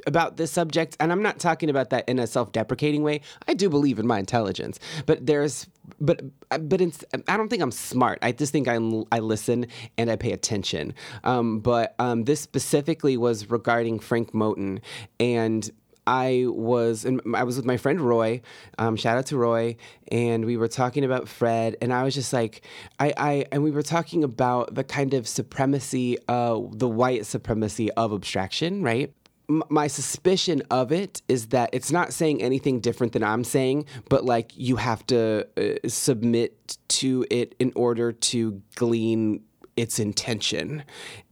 [0.07, 3.23] about this subject, and I'm not talking about that in a self-deprecating way.
[3.49, 5.67] I do believe in my intelligence, but there's,
[5.99, 6.83] but, but
[7.29, 8.19] I don't think I'm smart.
[8.21, 8.75] I just think I,
[9.11, 10.95] I listen and I pay attention.
[11.23, 14.81] Um, but um, this specifically was regarding Frank Moten,
[15.19, 15.71] and
[16.07, 18.43] I was and I was with my friend Roy.
[18.79, 19.77] Um, shout out to Roy,
[20.11, 22.62] and we were talking about Fred, and I was just like,
[22.99, 27.90] I, I and we were talking about the kind of supremacy, uh, the white supremacy
[27.93, 29.12] of abstraction, right?
[29.49, 34.25] my suspicion of it is that it's not saying anything different than I'm saying, but
[34.25, 39.43] like you have to uh, submit to it in order to glean
[39.77, 40.85] its intention.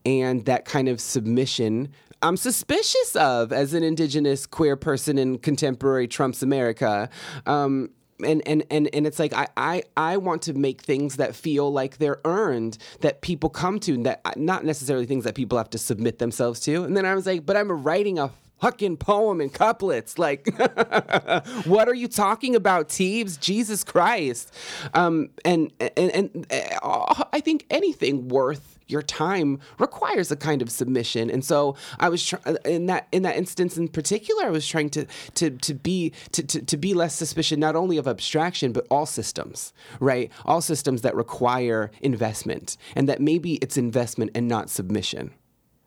[0.05, 6.07] And that kind of submission I'm suspicious of as an indigenous queer person in contemporary
[6.07, 7.11] Trump's America.
[7.47, 7.91] Um,
[8.25, 11.73] and, and, and, and it's like I, I, I want to make things that feel
[11.73, 15.79] like they're earned that people come to that not necessarily things that people have to
[15.79, 18.31] submit themselves to and then i was like but i'm writing a
[18.63, 20.21] fucking poem in couplets.
[20.21, 20.47] Like,
[21.65, 23.39] what are you talking about, Teebs?
[23.41, 24.55] Jesus Christ.
[24.95, 26.47] Um, and, and, and
[26.81, 31.29] uh, I think anything worth your time requires a kind of submission.
[31.29, 34.91] And so I was try- in that in that instance in particular, I was trying
[34.91, 38.87] to to to be to, to, to be less suspicious not only of abstraction but
[38.91, 40.31] all systems, right?
[40.45, 45.33] All systems that require investment, and that maybe it's investment and not submission.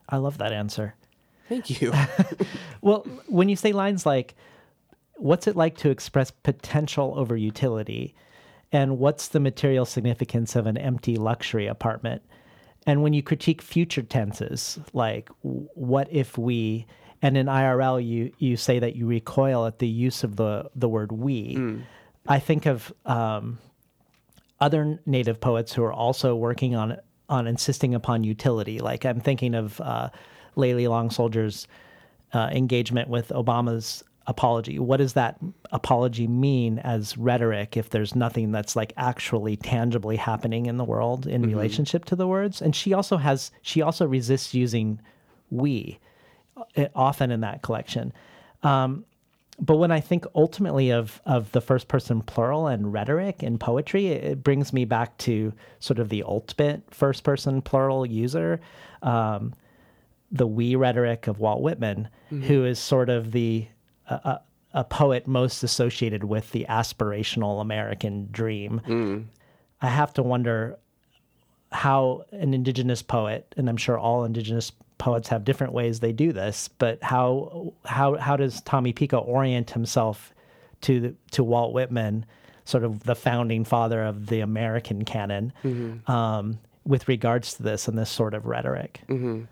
[0.08, 0.94] I love that answer.
[1.48, 1.92] Thank you.
[2.80, 4.34] well, when you say lines like,
[5.14, 8.14] what's it like to express potential over utility?
[8.72, 12.22] And what's the material significance of an empty luxury apartment?
[12.86, 16.86] And when you critique future tenses, like what if we,
[17.22, 20.88] and in IRL you you say that you recoil at the use of the the
[20.88, 21.56] word we.
[21.56, 21.82] Mm.
[22.28, 23.58] I think of um,
[24.60, 28.78] other native poets who are also working on on insisting upon utility.
[28.78, 30.10] Like I'm thinking of uh,
[30.56, 31.66] Layli Long Soldier's
[32.32, 34.78] uh, engagement with Obama's apology.
[34.78, 35.38] What does that
[35.70, 41.26] apology mean as rhetoric if there's nothing that's like actually tangibly happening in the world
[41.26, 41.50] in mm-hmm.
[41.52, 42.60] relationship to the words?
[42.60, 45.00] And she also has she also resists using
[45.50, 45.98] we
[46.76, 48.12] uh, often in that collection.
[48.62, 49.04] Um,
[49.58, 54.08] but when I think ultimately of of the first person plural and rhetoric in poetry,
[54.08, 58.60] it, it brings me back to sort of the ultimate first person plural user.
[59.02, 59.54] Um,
[60.30, 62.42] the we rhetoric of Walt Whitman, mm-hmm.
[62.42, 63.66] who is sort of the
[64.08, 64.40] a,
[64.72, 68.80] a, poet most associated with the aspirational American dream.
[68.86, 69.24] Mm.
[69.82, 70.78] I have to wonder
[71.72, 76.32] how an indigenous poet, and I'm sure all indigenous poets have different ways they do
[76.32, 80.32] this, but how how how does Tommy Pico orient himself
[80.82, 82.24] to the, to Walt Whitman,
[82.64, 86.10] sort of the founding father of the American canon, mm-hmm.
[86.10, 89.00] um, with regards to this and this sort of rhetoric?
[89.08, 89.44] Mm-hmm.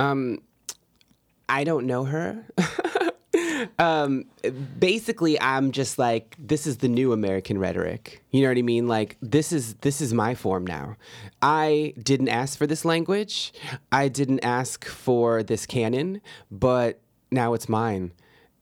[0.00, 0.40] Um,
[1.48, 2.42] I don't know her.
[3.78, 4.24] um,
[4.78, 8.22] basically, I'm just like, this is the new American rhetoric.
[8.30, 8.88] You know what I mean?
[8.88, 10.96] Like, this is this is my form now.
[11.42, 13.52] I didn't ask for this language.
[13.92, 18.12] I didn't ask for this canon, but now it's mine.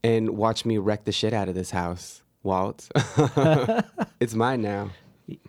[0.02, 2.88] And watch me wreck the shit out of this house, Walt.
[4.20, 4.90] it's mine now.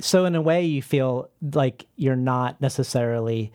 [0.02, 3.52] So in a way, you feel like you're not necessarily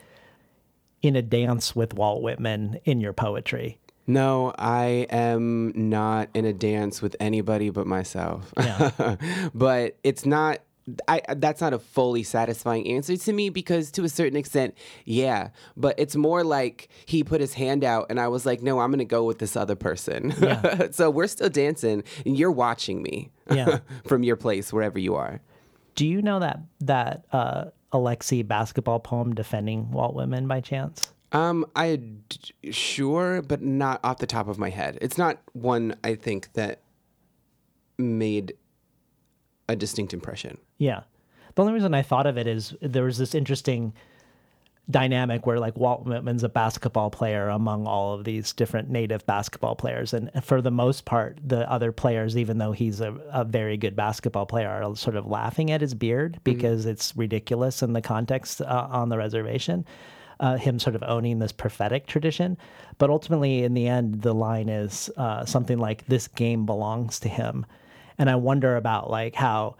[1.04, 3.78] in a dance with Walt Whitman in your poetry.
[4.06, 8.52] No, I am not in a dance with anybody but myself.
[8.56, 9.16] Yeah.
[9.54, 10.60] but it's not
[11.06, 15.48] I that's not a fully satisfying answer to me because to a certain extent, yeah.
[15.76, 18.90] But it's more like he put his hand out and I was like, no, I'm
[18.90, 20.34] gonna go with this other person.
[20.40, 20.88] Yeah.
[20.90, 23.80] so we're still dancing and you're watching me yeah.
[24.06, 25.42] from your place, wherever you are.
[25.96, 31.12] Do you know that that uh Alexie basketball poem defending Walt Whitman by chance?
[31.32, 32.00] Um, I
[32.70, 34.98] sure, but not off the top of my head.
[35.00, 36.80] It's not one I think that
[37.96, 38.54] made
[39.68, 40.58] a distinct impression.
[40.78, 41.04] Yeah,
[41.54, 43.94] the only reason I thought of it is there was this interesting
[44.90, 49.74] dynamic where like Walt Whitman's a basketball player among all of these different native basketball
[49.74, 50.12] players.
[50.12, 53.96] And for the most part, the other players, even though he's a, a very good
[53.96, 56.42] basketball player, are sort of laughing at his beard mm-hmm.
[56.42, 56.90] because mm-hmm.
[56.90, 59.86] it's ridiculous in the context uh, on the reservation.
[60.40, 62.58] Uh, him sort of owning this prophetic tradition.
[62.98, 67.28] But ultimately, in the end, the line is uh, something like, this game belongs to
[67.28, 67.64] him.
[68.18, 69.76] And I wonder about like how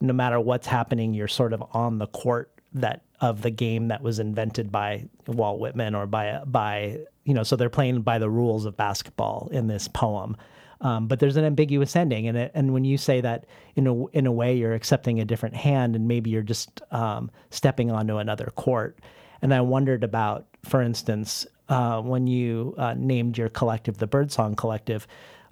[0.00, 4.02] no matter what's happening, you're sort of on the court that of the game that
[4.02, 8.30] was invented by Walt Whitman or by by you know so they're playing by the
[8.30, 10.36] rules of basketball in this poem.
[10.80, 14.06] Um, but there's an ambiguous ending, and it, and when you say that in a
[14.08, 18.18] in a way you're accepting a different hand, and maybe you're just um, stepping onto
[18.18, 18.98] another court.
[19.42, 24.56] And I wondered about, for instance, uh, when you uh, named your collective the Birdsong
[24.56, 25.06] Collective,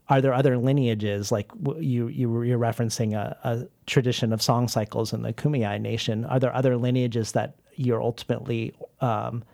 [0.08, 5.12] are there other lineages like you you you're referencing a, a tradition of song cycles
[5.12, 6.24] in the Kumeyaay Nation?
[6.24, 9.44] Are there other lineages that you're ultimately um,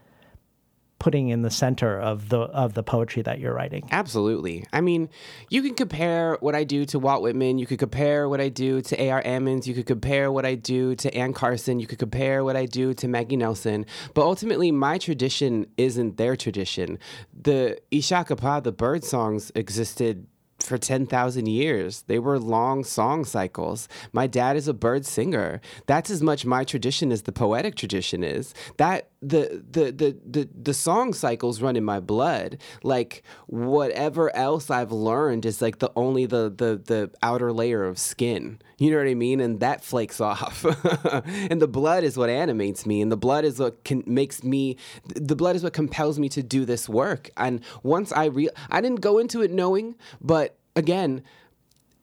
[1.03, 3.89] putting in the center of the of the poetry that you're writing.
[3.91, 4.65] Absolutely.
[4.73, 5.09] I mean,
[5.51, 7.59] you can compare what I do to Walt Whitman.
[7.59, 9.21] You could compare what I do to A.R.
[9.25, 9.67] Ammons.
[9.67, 11.81] You could compare what I do to Anne Carson.
[11.81, 13.85] You could compare what I do to Maggie Nelson.
[14.15, 17.01] But ultimately, my tradition isn't their tradition.
[17.33, 20.29] The Ishakapa, the bird songs, existed
[20.67, 22.03] for 10,000 years.
[22.07, 23.89] They were long song cycles.
[24.13, 25.61] My dad is a bird singer.
[25.87, 28.55] That's as much my tradition as the poetic tradition is.
[28.79, 32.59] That the the the the, the song cycles run in my blood.
[32.83, 37.99] Like whatever else I've learned is like the only the the the outer layer of
[37.99, 38.61] skin.
[38.79, 39.41] You know what I mean?
[39.41, 40.65] And that flakes off.
[41.25, 44.77] and the blood is what animates me and the blood is what can makes me
[45.15, 47.31] the blood is what compels me to do this work.
[47.37, 51.23] And once I re I didn't go into it knowing, but again,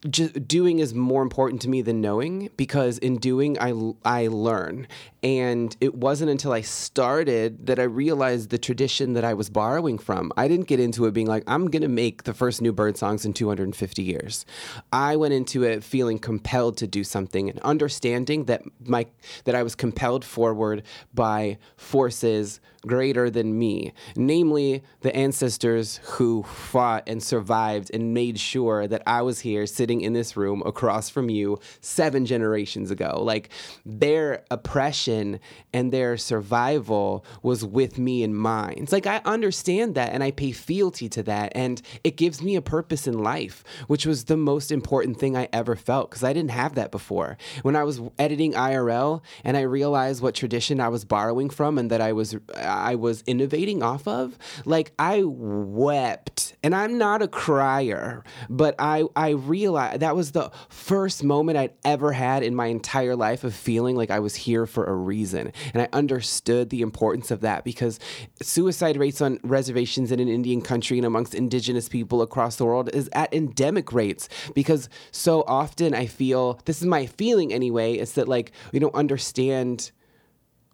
[0.10, 3.74] just doing is more important to me than knowing because in doing I
[4.06, 4.88] I learn
[5.22, 9.98] and it wasn't until I started that I realized the tradition that I was borrowing
[9.98, 10.32] from.
[10.38, 12.96] I didn't get into it being like I'm going to make the first new bird
[12.96, 14.46] songs in 250 years.
[14.94, 19.08] I went into it feeling compelled to do something and understanding that my
[19.44, 20.84] that I was compelled forward
[21.14, 28.88] by forces greater than me, namely the ancestors who fought and survived and made sure
[28.88, 33.22] that I was here sitting in this room across from you 7 generations ago.
[33.24, 33.50] Like
[33.86, 35.40] their oppression
[35.74, 38.78] and their survival was with me in mind.
[38.78, 42.56] It's like I understand that and I pay fealty to that and it gives me
[42.56, 46.34] a purpose in life, which was the most important thing I ever felt because I
[46.34, 47.38] didn't have that before.
[47.64, 51.90] When I was editing IRL and I realized what tradition I was borrowing from and
[51.90, 56.56] that I was I was innovating off of, like I wept.
[56.62, 61.74] And I'm not a crier, but I I realized that was the first moment I'd
[61.84, 65.52] ever had in my entire life of feeling like I was here for a reason.
[65.74, 68.00] And I understood the importance of that because
[68.42, 72.90] suicide rates on reservations in an Indian country and amongst indigenous people across the world
[72.94, 78.14] is at endemic rates because so often I feel this is my feeling anyway, is
[78.14, 79.92] that like we don't understand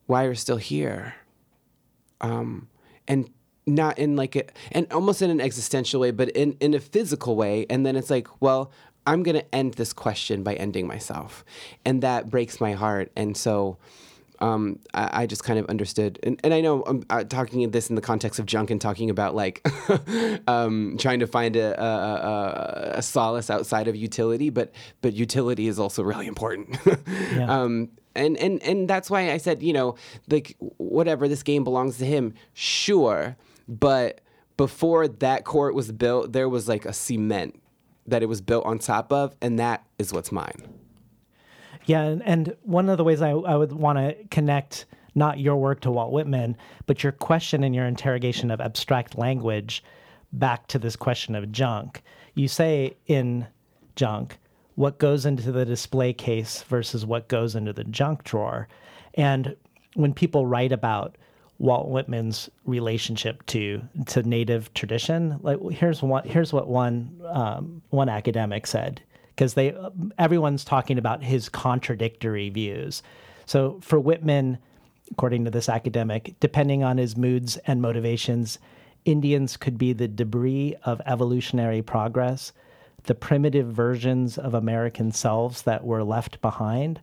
[0.05, 1.15] why we're still here.
[2.21, 2.69] Um,
[3.07, 3.29] and
[3.67, 7.35] not in like a, and almost in an existential way, but in, in a physical
[7.35, 7.65] way.
[7.69, 8.71] And then it's like, well,
[9.05, 11.45] I'm going to end this question by ending myself.
[11.85, 13.11] And that breaks my heart.
[13.15, 13.77] And so,
[14.39, 17.89] um, I, I, just kind of understood, and, and I know I'm uh, talking this
[17.89, 19.65] in the context of junk and talking about like
[20.47, 25.67] um, trying to find a, a, a, a, solace outside of utility, but but utility
[25.67, 26.77] is also really important.
[27.33, 27.45] yeah.
[27.49, 29.95] um, and and and that's why I said, you know,
[30.29, 33.37] like whatever this game belongs to him, sure,
[33.67, 34.21] but
[34.57, 37.61] before that court was built, there was like a cement
[38.07, 40.67] that it was built on top of, and that is what's mine.
[41.85, 45.55] Yeah, and, and one of the ways I, I would want to connect not your
[45.55, 49.83] work to Walt Whitman, but your question and your interrogation of abstract language
[50.33, 52.03] back to this question of junk.
[52.33, 53.47] You say in
[53.95, 54.37] junk,
[54.75, 58.67] what goes into the display case versus what goes into the junk drawer.
[59.13, 59.55] And
[59.93, 61.17] when people write about
[61.57, 68.09] Walt Whitman's relationship to to native tradition, like here's one here's what one um, one
[68.09, 69.75] academic said because they
[70.17, 73.03] everyone's talking about his contradictory views.
[73.45, 74.57] So for Whitman,
[75.11, 78.59] according to this academic, depending on his moods and motivations,
[79.05, 82.51] Indians could be the debris of evolutionary progress,
[83.03, 86.99] the primitive versions of American selves that were left behind,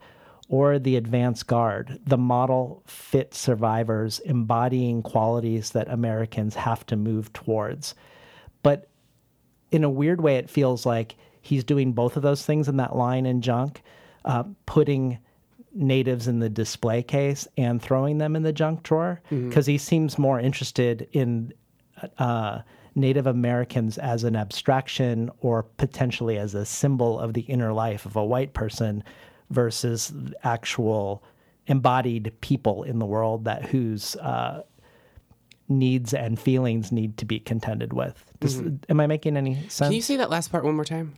[0.53, 7.33] or the advance guard, the model fit survivors embodying qualities that Americans have to move
[7.33, 7.95] towards.
[8.63, 8.87] But
[9.71, 12.95] in a weird way, it feels like he's doing both of those things in that
[12.95, 13.81] line in junk,
[14.27, 15.19] uh, putting
[15.73, 19.73] natives in the display case and throwing them in the junk drawer because mm-hmm.
[19.73, 21.51] he seems more interested in
[22.19, 22.61] uh,
[22.95, 28.17] Native Americans as an abstraction or potentially as a symbol of the inner life of
[28.17, 29.03] a white person
[29.51, 30.13] versus
[30.45, 31.23] actual
[31.67, 34.63] embodied people in the world that whose uh,
[35.69, 38.25] needs and feelings need to be contended with.
[38.41, 38.77] Does, mm-hmm.
[38.91, 39.79] Am I making any sense?
[39.79, 41.15] Can you say that last part one more time?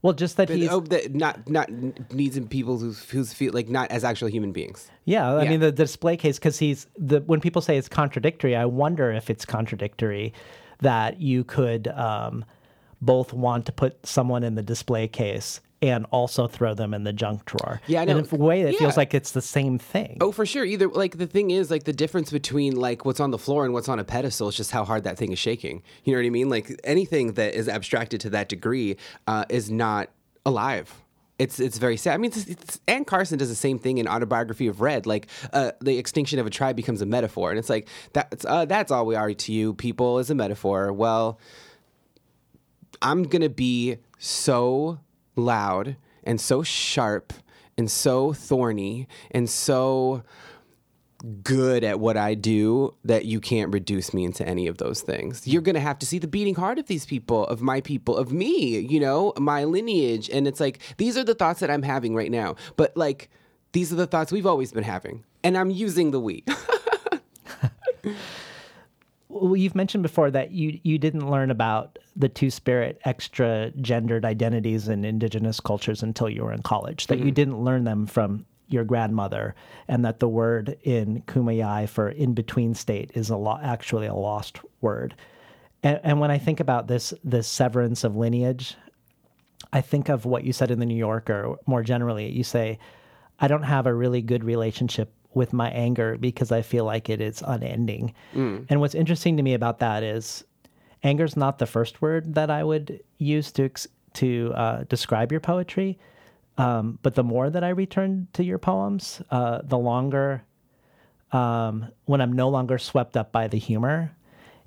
[0.00, 1.68] Well, just that he's oh, that not not
[2.12, 4.88] needs and people who who's feel like not as actual human beings.
[5.04, 5.50] Yeah, I yeah.
[5.50, 9.10] mean the, the display case because he's the when people say it's contradictory, I wonder
[9.10, 10.32] if it's contradictory
[10.80, 12.44] that you could um,
[13.02, 17.12] both want to put someone in the display case and also throw them in the
[17.12, 17.80] junk drawer.
[17.86, 18.18] Yeah, I know.
[18.18, 18.78] In a way, it yeah.
[18.78, 20.18] feels like it's the same thing.
[20.20, 20.64] Oh, for sure.
[20.64, 23.72] Either like the thing is like the difference between like what's on the floor and
[23.72, 25.82] what's on a pedestal is just how hard that thing is shaking.
[26.04, 26.48] You know what I mean?
[26.48, 30.10] Like anything that is abstracted to that degree uh, is not
[30.44, 30.92] alive.
[31.38, 32.14] It's it's very sad.
[32.14, 35.06] I mean, it's, it's, Anne Carson does the same thing in Autobiography of Red.
[35.06, 38.64] Like uh, the extinction of a tribe becomes a metaphor, and it's like that's uh,
[38.64, 40.92] that's all we are to you people is a metaphor.
[40.92, 41.38] Well,
[43.00, 44.98] I'm gonna be so
[45.38, 47.32] loud and so sharp
[47.76, 50.22] and so thorny and so
[51.42, 55.48] good at what I do that you can't reduce me into any of those things.
[55.48, 58.16] You're going to have to see the beating heart of these people, of my people,
[58.16, 60.30] of me, you know, my lineage.
[60.30, 62.56] And it's like, these are the thoughts that I'm having right now.
[62.76, 63.30] But like,
[63.72, 65.24] these are the thoughts we've always been having.
[65.42, 66.44] And I'm using the we.
[69.28, 74.24] well, you've mentioned before that you you didn't learn about the two spirit extra gendered
[74.24, 77.06] identities in indigenous cultures until you were in college.
[77.06, 77.26] That mm-hmm.
[77.26, 79.54] you didn't learn them from your grandmother,
[79.86, 84.14] and that the word in Kumeyaay for in between state is a lo- actually a
[84.14, 85.14] lost word.
[85.82, 88.76] And, and when I think about this this severance of lineage,
[89.72, 91.54] I think of what you said in the New Yorker.
[91.66, 92.78] More generally, you say,
[93.38, 97.20] "I don't have a really good relationship with my anger because I feel like it
[97.20, 98.14] is unending.
[98.34, 98.66] Mm.
[98.68, 100.44] And what's interesting to me about that is
[101.02, 103.70] anger is not the first word that I would use to
[104.14, 105.98] to uh, describe your poetry.
[106.56, 110.42] Um, but the more that I return to your poems, uh, the longer,
[111.30, 114.16] um, when I'm no longer swept up by the humor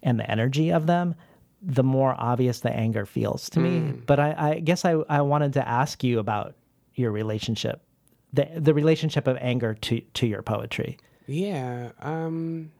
[0.01, 1.15] and the energy of them,
[1.61, 3.63] the more obvious the anger feels to mm.
[3.63, 3.91] me.
[4.05, 6.55] But I, I guess I, I wanted to ask you about
[6.95, 7.81] your relationship
[8.33, 10.97] the the relationship of anger to to your poetry.
[11.27, 11.91] Yeah.
[12.01, 12.71] Um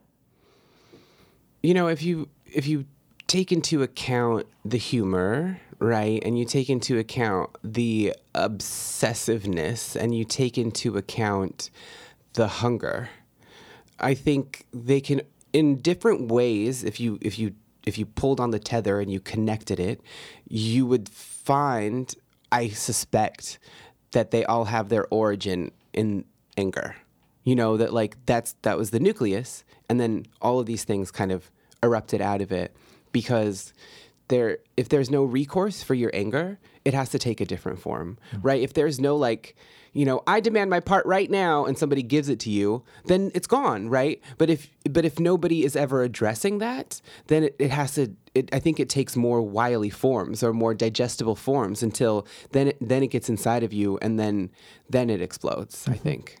[1.62, 2.86] you know, if you if you
[3.26, 6.22] take into account the humor, right?
[6.24, 11.70] And you take into account the obsessiveness and you take into account
[12.34, 13.08] the hunger.
[13.98, 15.22] I think they can
[15.52, 17.54] in different ways if you if you
[17.86, 20.00] if you pulled on the tether and you connected it,
[20.48, 22.14] you would find
[22.50, 23.58] I suspect
[24.12, 26.24] that they all have their origin in
[26.56, 26.96] anger.
[27.44, 31.10] You know that like that's that was the nucleus, and then all of these things
[31.10, 31.50] kind of
[31.82, 32.76] erupted out of it
[33.10, 33.72] because
[34.28, 38.18] there if there's no recourse for your anger, it has to take a different form,
[38.32, 38.46] mm-hmm.
[38.46, 38.62] right?
[38.62, 39.56] If there's no like
[39.92, 43.30] you know, I demand my part right now and somebody gives it to you, then
[43.34, 44.22] it's gone, right?
[44.38, 48.48] But if but if nobody is ever addressing that, then it, it has to it,
[48.54, 53.02] I think it takes more wily forms or more digestible forms until then it, then
[53.02, 54.50] it gets inside of you and then
[54.88, 55.92] then it explodes, mm-hmm.
[55.92, 56.38] I think.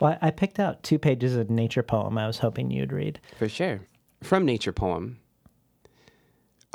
[0.00, 3.20] Well, I picked out two pages of nature poem I was hoping you'd read.
[3.38, 3.80] For sure.
[4.22, 5.18] From nature poem.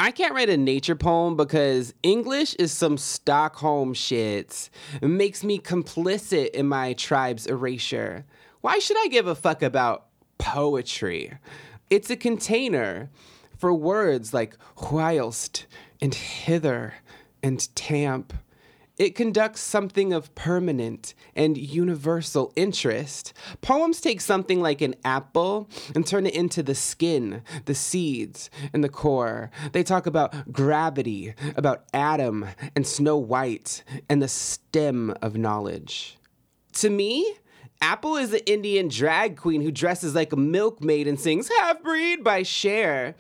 [0.02, 4.70] I can't write a nature poem because English is some Stockholm shit.
[5.02, 8.24] It makes me complicit in my tribe's erasure.
[8.62, 10.06] Why should I give a fuck about
[10.38, 11.34] poetry?
[11.90, 13.10] It's a container
[13.58, 14.56] for words like
[14.90, 15.66] whilst
[16.00, 16.94] and hither
[17.44, 18.32] and tamp.
[19.00, 23.32] It conducts something of permanent and universal interest.
[23.62, 28.84] Poems take something like an apple and turn it into the skin, the seeds, and
[28.84, 29.52] the core.
[29.72, 32.46] They talk about gravity, about Adam
[32.76, 36.18] and Snow White, and the stem of knowledge.
[36.74, 37.36] To me,
[37.82, 42.26] Apple is an Indian drag queen who dresses like a milkmaid and sings Half Breed
[42.26, 43.16] by Cher.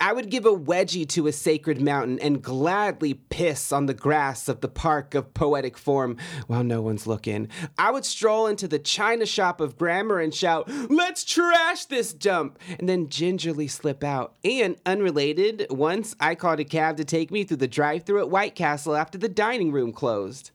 [0.00, 4.48] I would give a wedgie to a sacred mountain and gladly piss on the grass
[4.48, 7.48] of the park of poetic form while no one's looking.
[7.76, 12.58] I would stroll into the china shop of grammar and shout, Let's trash this dump!
[12.78, 14.36] And then gingerly slip out.
[14.42, 18.30] And unrelated, once I called a cab to take me through the drive through at
[18.30, 20.50] White Castle after the dining room closed.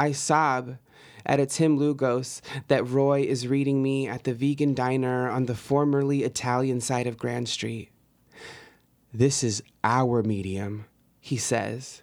[0.00, 0.78] I sob
[1.24, 5.54] at a Tim Dlugos that Roy is reading me at the vegan diner on the
[5.54, 7.90] formerly Italian side of Grand Street.
[9.12, 10.86] This is our medium,
[11.20, 12.02] he says.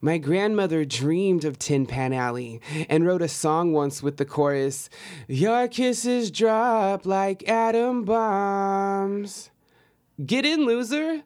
[0.00, 4.88] My grandmother dreamed of Tin Pan Alley and wrote a song once with the chorus
[5.26, 9.50] Your kisses drop like atom bombs.
[10.24, 11.22] Get in, loser!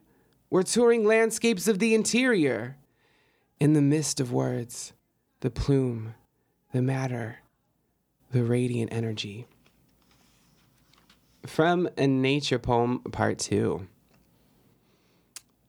[0.49, 2.77] We're touring landscapes of the interior.
[3.59, 4.93] In the mist of words,
[5.41, 6.15] the plume
[6.73, 7.37] the matter,
[8.31, 9.45] the radiant energy.
[11.45, 13.87] From a nature poem, part two.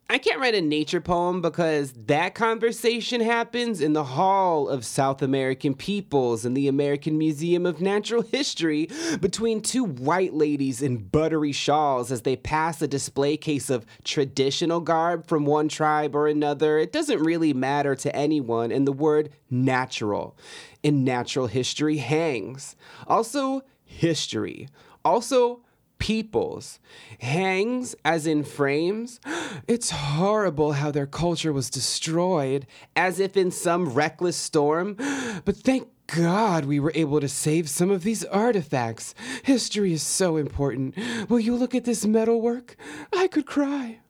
[0.09, 5.23] I can't write a nature poem because that conversation happens in the Hall of South
[5.23, 8.91] American Peoples in the American Museum of Natural History
[9.21, 14.81] between two white ladies in buttery shawls as they pass a display case of traditional
[14.81, 16.79] garb from one tribe or another.
[16.79, 20.37] It doesn't really matter to anyone, and the word natural
[20.83, 22.77] in natural history hangs.
[23.07, 24.69] Also, history.
[25.03, 25.63] Also,
[25.99, 26.79] peoples.
[27.21, 29.21] Hangs as in frames.
[29.69, 32.67] It's horrible how their culture was destroyed,
[32.97, 34.97] as if in some reckless storm.
[35.45, 39.15] But thank God we were able to save some of these artifacts.
[39.43, 40.97] History is so important.
[41.29, 42.77] Will you look at this metalwork?
[43.17, 44.01] I could cry.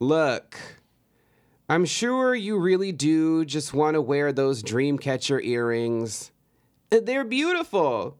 [0.00, 0.58] Look,
[1.68, 6.31] I'm sure you really do just want to wear those Dreamcatcher earrings.
[7.00, 8.18] They're beautiful.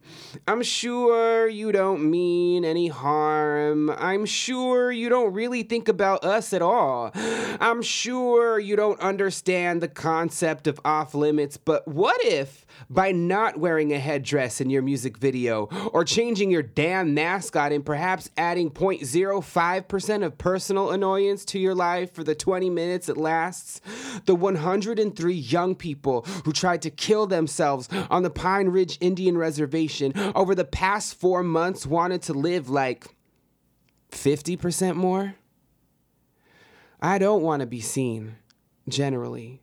[0.49, 3.91] I'm sure you don't mean any harm.
[3.91, 7.11] I'm sure you don't really think about us at all.
[7.14, 13.59] I'm sure you don't understand the concept of off limits, but what if by not
[13.59, 18.70] wearing a headdress in your music video or changing your damn mascot and perhaps adding
[18.70, 23.83] 0.05% of personal annoyance to your life for the 20 minutes it lasts,
[24.25, 30.13] the 103 young people who tried to kill themselves on the Pine Ridge Indian Reservation
[30.35, 33.17] over the past four months wanted to live like
[34.11, 35.35] 50% more?
[37.01, 38.37] I don't want to be seen,
[38.89, 39.63] generally.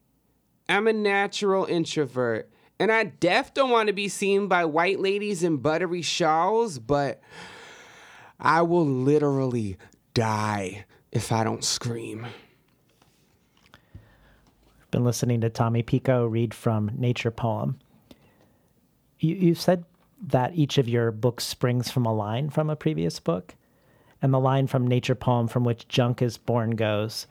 [0.68, 5.44] I'm a natural introvert, and I def don't want to be seen by white ladies
[5.44, 7.22] in buttery shawls, but
[8.40, 9.78] I will literally
[10.14, 12.28] die if I don't scream.
[14.92, 17.80] Been listening to Tommy Pico read from Nature Poem.
[19.20, 19.86] You, you said
[20.28, 23.56] that each of your books springs from a line from a previous book.
[24.22, 27.26] And the line from Nature Poem from which Junk is born goes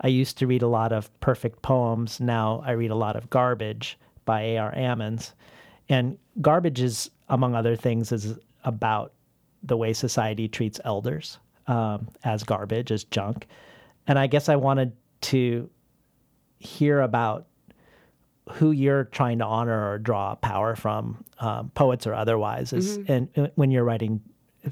[0.00, 2.20] I used to read a lot of perfect poems.
[2.20, 4.72] Now I read a lot of garbage by A.R.
[4.74, 5.32] Ammons.
[5.88, 9.12] And garbage is, among other things, is about
[9.62, 13.46] the way society treats elders um, as garbage, as junk.
[14.06, 14.92] And I guess I wanted
[15.22, 15.70] to
[16.58, 17.46] hear about
[18.52, 23.08] who you're trying to honor or draw power from, um, poets or otherwise, is, Mhm.
[23.08, 24.20] and uh, when you're writing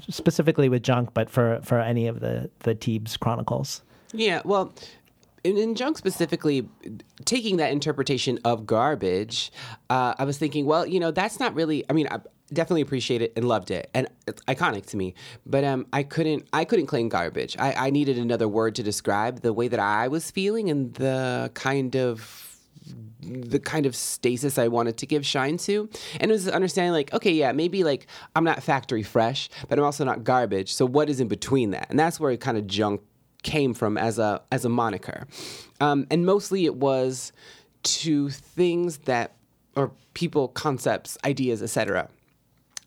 [0.09, 3.81] specifically with junk, but for for any of the the Teebs chronicles.
[4.13, 4.73] Yeah, well,
[5.43, 6.67] in, in Junk specifically,
[7.25, 9.51] taking that interpretation of garbage,
[9.89, 11.83] uh, I was thinking, well, you know, that's not really.
[11.89, 12.19] I mean, I
[12.53, 15.15] definitely appreciate it and loved it, and it's iconic to me.
[15.45, 17.55] But um, I couldn't, I couldn't claim garbage.
[17.57, 21.49] I, I needed another word to describe the way that I was feeling and the
[21.55, 22.52] kind of
[23.21, 25.89] the kind of stasis I wanted to give shine to.
[26.19, 29.85] And it was understanding like, okay, yeah, maybe like I'm not factory fresh, but I'm
[29.85, 30.73] also not garbage.
[30.73, 31.87] So what is in between that?
[31.89, 33.01] And that's where it kind of junk
[33.43, 35.27] came from as a as a moniker.
[35.81, 37.31] Um, and mostly it was
[37.83, 39.35] to things that
[39.75, 42.07] or people, concepts, ideas, etc.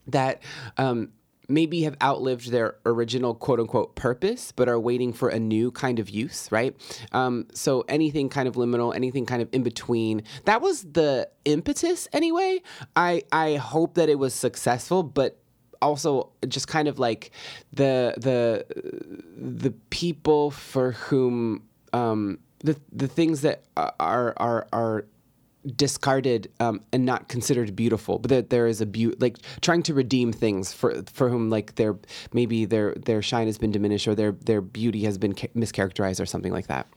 [0.07, 0.41] that
[0.77, 1.09] um,
[1.47, 5.99] maybe have outlived their original quote unquote purpose, but are waiting for a new kind
[5.99, 6.75] of use, right?
[7.11, 10.23] Um, so anything kind of liminal, anything kind of in between.
[10.45, 12.61] That was the impetus anyway.
[12.95, 15.39] I I hope that it was successful, but
[15.81, 17.31] also just kind of like
[17.73, 18.65] the the
[19.37, 25.05] the people for whom um, the the things that are are are
[25.75, 29.93] discarded um, and not considered beautiful, but that there is a beauty, like trying to
[29.93, 31.95] redeem things for for whom like their
[32.33, 36.21] maybe their their shine has been diminished or their their beauty has been ca- mischaracterized
[36.21, 36.87] or something like that.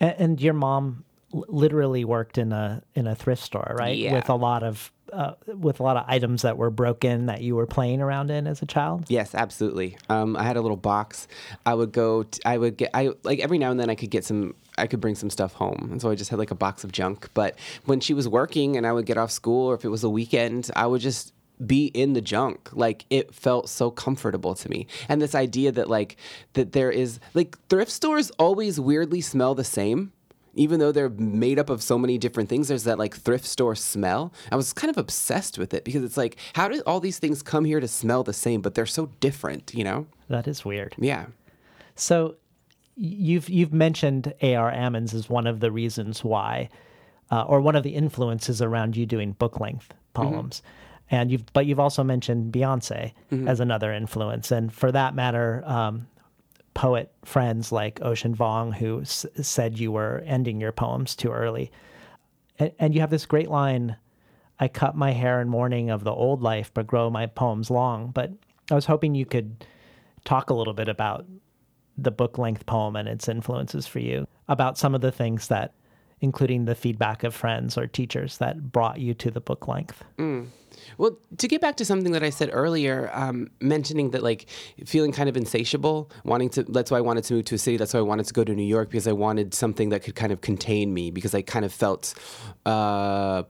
[0.00, 3.96] And, and your mom l- literally worked in a in a thrift store, right?
[3.96, 4.14] Yeah.
[4.14, 7.56] With a lot of uh, with a lot of items that were broken that you
[7.56, 9.04] were playing around in as a child.
[9.08, 9.96] Yes, absolutely.
[10.08, 11.28] Um, I had a little box.
[11.64, 12.24] I would go.
[12.24, 12.90] T- I would get.
[12.94, 14.54] I like every now and then I could get some.
[14.78, 16.92] I could bring some stuff home, and so I just had like a box of
[16.92, 17.28] junk.
[17.34, 20.04] But when she was working, and I would get off school, or if it was
[20.04, 21.32] a weekend, I would just
[21.64, 22.70] be in the junk.
[22.72, 24.86] Like it felt so comfortable to me.
[25.08, 26.16] And this idea that like
[26.52, 30.12] that there is like thrift stores always weirdly smell the same.
[30.54, 33.74] Even though they're made up of so many different things there's that like thrift store
[33.76, 34.32] smell.
[34.50, 37.42] I was kind of obsessed with it because it's like how do all these things
[37.42, 40.06] come here to smell the same but they're so different you know?
[40.28, 40.94] That is weird.
[40.98, 41.26] yeah.
[41.94, 42.36] So
[42.98, 44.70] you've you've mentioned A.R.
[44.72, 46.68] Ammons as one of the reasons why,
[47.30, 50.62] uh, or one of the influences around you doing book length poems,
[51.10, 53.12] and you've but you've also mentioned Beyonce
[53.48, 56.06] as another influence, and for that matter, um,
[56.74, 61.70] poet friends like Ocean Vuong who s- said you were ending your poems too early,
[62.58, 63.96] and, and you have this great line.
[64.60, 68.10] I cut my hair in mourning of the old life, but grow my poems long.
[68.10, 68.32] But
[68.72, 69.64] I was hoping you could
[70.24, 71.26] talk a little bit about
[71.98, 75.74] the book length poem and its influences for you, about some of the things that,
[76.20, 80.04] including the feedback of friends or teachers, that brought you to the book length.
[80.96, 84.48] Well, to get back to something that I said earlier, um, mentioning that like
[84.86, 86.62] feeling kind of insatiable, wanting to.
[86.62, 87.76] That's why I wanted to move to a city.
[87.76, 90.14] That's why I wanted to go to New York because I wanted something that could
[90.14, 92.14] kind of contain me because I kind of felt.
[92.64, 93.42] Uh,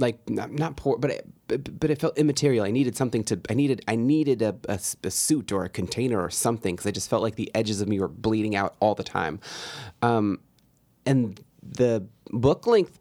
[0.00, 2.64] like not, not poor, but but, but it felt immaterial.
[2.64, 3.40] I needed something to.
[3.48, 3.84] I needed.
[3.86, 7.22] I needed a, a, a suit or a container or something because I just felt
[7.22, 9.40] like the edges of me were bleeding out all the time.
[10.02, 10.40] Um,
[11.06, 12.98] and the book length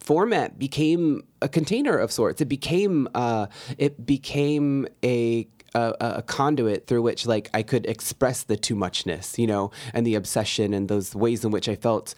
[0.00, 2.40] format became a container of sorts.
[2.40, 3.46] It became uh,
[3.78, 9.38] it became a a, a, conduit through which like I could express the too muchness,
[9.38, 12.14] you know, and the obsession and those ways in which I felt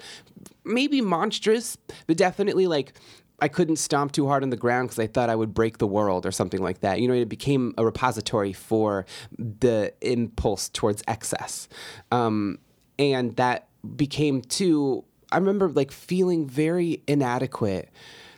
[0.64, 2.92] maybe monstrous, but definitely like
[3.40, 5.86] I couldn't stomp too hard on the ground because I thought I would break the
[5.86, 7.00] world or something like that.
[7.00, 9.04] You know, it became a repository for
[9.38, 11.68] the impulse towards excess,
[12.10, 12.58] um,
[12.98, 15.04] and that became too.
[15.30, 17.90] I remember like feeling very inadequate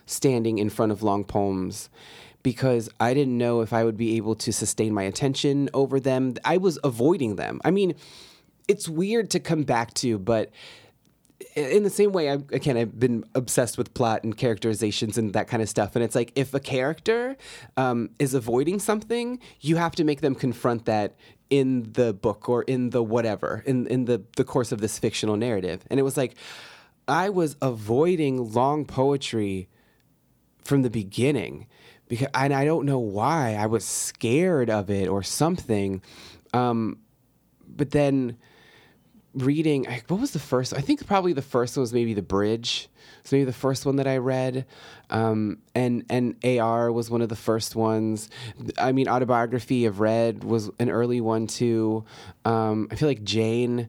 [0.07, 1.91] standing in front of long poems
[2.43, 6.35] because I didn't know if I would be able to sustain my attention over them.
[6.45, 7.61] I was avoiding them.
[7.65, 7.95] I mean,
[8.69, 10.51] it's weird to come back to, but
[11.55, 15.49] in the same way, I, again, I've been obsessed with plot and characterizations and that
[15.49, 15.95] kind of stuff.
[15.95, 17.37] And it's like if a character
[17.77, 21.15] um, is avoiding something, you have to make them confront that
[21.49, 25.37] in the book or in the whatever, in, in the, the course of this fictional
[25.37, 25.85] narrative.
[25.91, 26.35] And it was like,
[27.07, 29.69] I was avoiding long poetry
[30.63, 31.67] from the beginning
[32.09, 36.03] because and I don't know why I was scared of it or something.
[36.53, 36.99] Um,
[37.67, 38.37] but then
[39.35, 40.75] reading, what was the first?
[40.75, 42.89] I think probably the first one was maybe the bridge.
[43.25, 44.65] So maybe the first one that I read,
[45.11, 48.31] um, and and AR was one of the first ones.
[48.79, 52.05] I mean, autobiography of Red was an early one too.
[52.47, 53.89] Um, I feel like Jane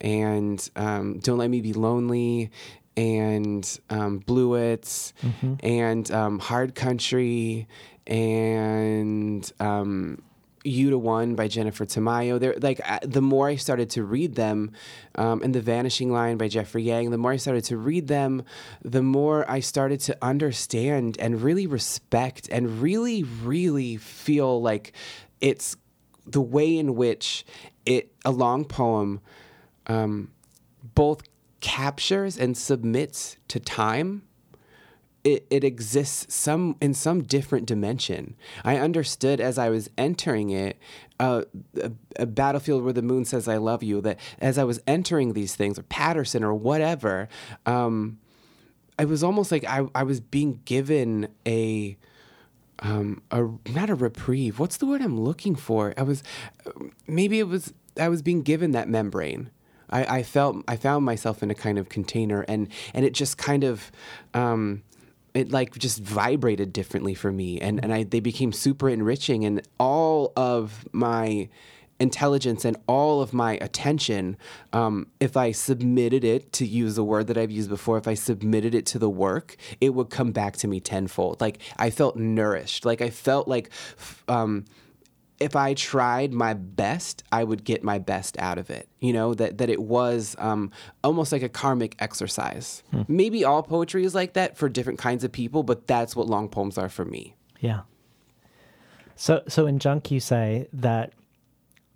[0.00, 2.50] and um, Don't Let Me Be Lonely
[2.96, 5.54] and um, Bluets mm-hmm.
[5.62, 7.66] and um, Hard Country
[8.06, 10.22] and um,
[10.66, 12.38] You Da One by Jennifer Tamayo.
[12.38, 14.72] They're like uh, the more I started to read them,
[15.14, 17.10] um, and The Vanishing Line by Jeffrey Yang.
[17.10, 18.42] The more I started to read them,
[18.82, 24.92] the more I started to understand and really respect and really, really feel like
[25.40, 25.76] it's
[26.26, 27.44] the way in which
[27.84, 29.20] it a long poem
[29.86, 30.32] um,
[30.94, 31.22] both
[31.60, 34.22] captures and submits to time
[35.26, 38.36] it, it exists some in some different dimension.
[38.64, 40.78] I understood as I was entering it,
[41.18, 41.42] uh,
[41.82, 45.32] a, a, battlefield where the moon says "I love you." That as I was entering
[45.32, 47.28] these things, or Paterson, or whatever,
[47.66, 48.18] um,
[49.00, 51.96] it was almost like I, I was being given a,
[52.78, 54.60] um, a not a reprieve.
[54.60, 55.92] What's the word I'm looking for?
[55.98, 56.22] I was
[57.08, 59.50] maybe it was I was being given that membrane
[59.90, 63.38] I, I felt I found myself in a kind of container, and and it just
[63.38, 63.90] kind of.
[64.34, 64.82] Um,
[65.36, 69.62] it like just vibrated differently for me and, and I, they became super enriching and
[69.78, 71.48] all of my
[71.98, 74.36] intelligence and all of my attention
[74.72, 78.14] um, if i submitted it to use a word that i've used before if i
[78.14, 81.40] submitted it to the work it would come back to me tenfold.
[81.40, 82.84] Like i felt nourished.
[82.84, 83.70] Like i felt like
[84.28, 84.64] um,
[85.38, 88.88] if I tried my best, I would get my best out of it.
[89.00, 90.70] You know that that it was um,
[91.04, 92.82] almost like a karmic exercise.
[92.90, 93.02] Hmm.
[93.08, 96.48] Maybe all poetry is like that for different kinds of people, but that's what long
[96.48, 97.36] poems are for me.
[97.60, 97.82] Yeah.
[99.14, 101.12] So so in Junk you say that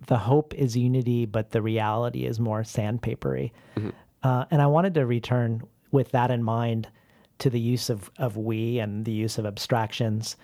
[0.07, 3.51] the hope is unity, but the reality is more sandpapery.
[3.75, 3.89] Mm-hmm.
[4.23, 6.87] Uh, and I wanted to return with that in mind
[7.39, 10.35] to the use of of we and the use of abstractions.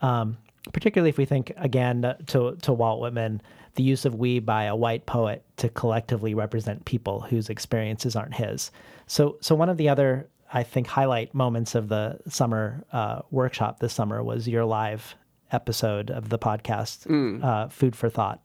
[0.00, 0.38] Um,
[0.72, 3.40] particularly if we think again to to Walt Whitman,
[3.74, 8.34] the use of we by a white poet to collectively represent people whose experiences aren't
[8.34, 8.70] his.
[9.06, 13.80] So so one of the other I think highlight moments of the summer uh, workshop
[13.80, 15.16] this summer was your live
[15.52, 17.42] episode of the podcast, mm.
[17.42, 18.40] uh, Food for Thought,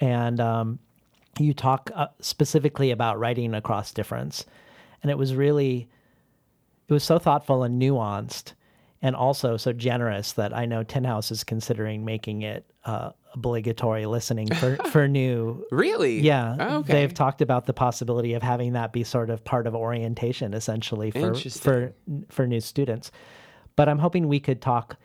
[0.00, 0.78] and um,
[1.38, 4.44] you talk uh, specifically about writing across difference,
[5.02, 5.88] and it was really
[6.88, 8.52] it was so thoughtful and nuanced
[9.06, 14.04] and also so generous that I know Tin House is considering making it uh, obligatory
[14.04, 15.64] listening for, for new.
[15.70, 16.18] really?
[16.18, 16.56] Yeah.
[16.58, 16.92] Oh, okay.
[16.92, 21.12] They've talked about the possibility of having that be sort of part of orientation, essentially
[21.12, 21.94] for for
[22.30, 23.12] for new students.
[23.76, 24.96] But I'm hoping we could talk.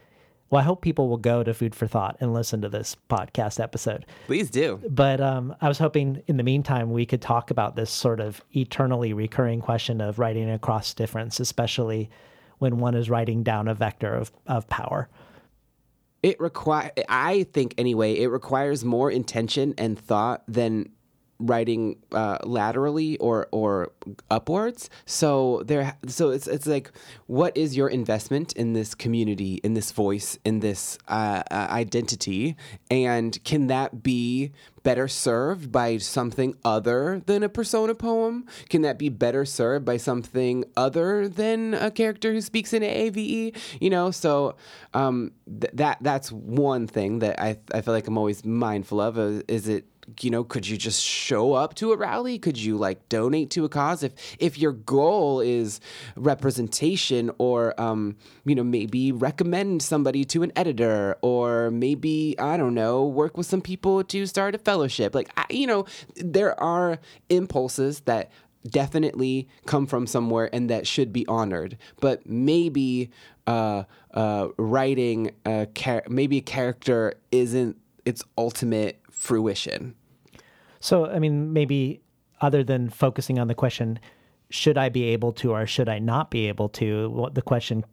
[0.50, 3.60] Well, I hope people will go to Food for Thought and listen to this podcast
[3.60, 4.08] episode.
[4.26, 4.82] Please do.
[4.90, 8.44] But um, I was hoping in the meantime we could talk about this sort of
[8.56, 12.10] eternally recurring question of writing across difference, especially
[12.62, 15.10] when one is writing down a vector of, of power?
[16.22, 20.92] It require I think anyway, it requires more intention and thought than
[21.42, 23.92] writing uh, laterally or or
[24.30, 24.90] upwards.
[25.06, 26.92] So there, so it's it's like,
[27.28, 32.56] what is your investment in this community, in this voice, in this uh, uh, identity,
[32.90, 34.52] and can that be
[34.84, 38.46] better served by something other than a persona poem?
[38.70, 43.56] Can that be better served by something other than a character who speaks in AAVE?
[43.80, 44.56] You know, so
[44.94, 49.18] um, th- that that's one thing that I I feel like I'm always mindful of.
[49.18, 49.86] Uh, is it
[50.22, 52.38] you know could you just show up to a rally?
[52.40, 54.04] Could you like donate to a cause?
[54.04, 55.80] If if your goal is
[56.16, 62.74] representation or um you know maybe recommend somebody to an editor or maybe i don't
[62.74, 65.14] know work with some people to start a fellowship.
[65.16, 65.86] Like I, you know
[66.16, 67.00] there are
[67.30, 68.32] impulses that
[68.70, 71.78] definitely come from somewhere and that should be honored.
[72.00, 73.10] But maybe
[73.48, 73.84] uh
[74.14, 79.96] uh writing a char- maybe a character isn't its ultimate fruition.
[80.82, 82.02] So, I mean, maybe
[82.42, 84.00] other than focusing on the question,
[84.50, 87.86] should I be able to or should I not be able to, what the question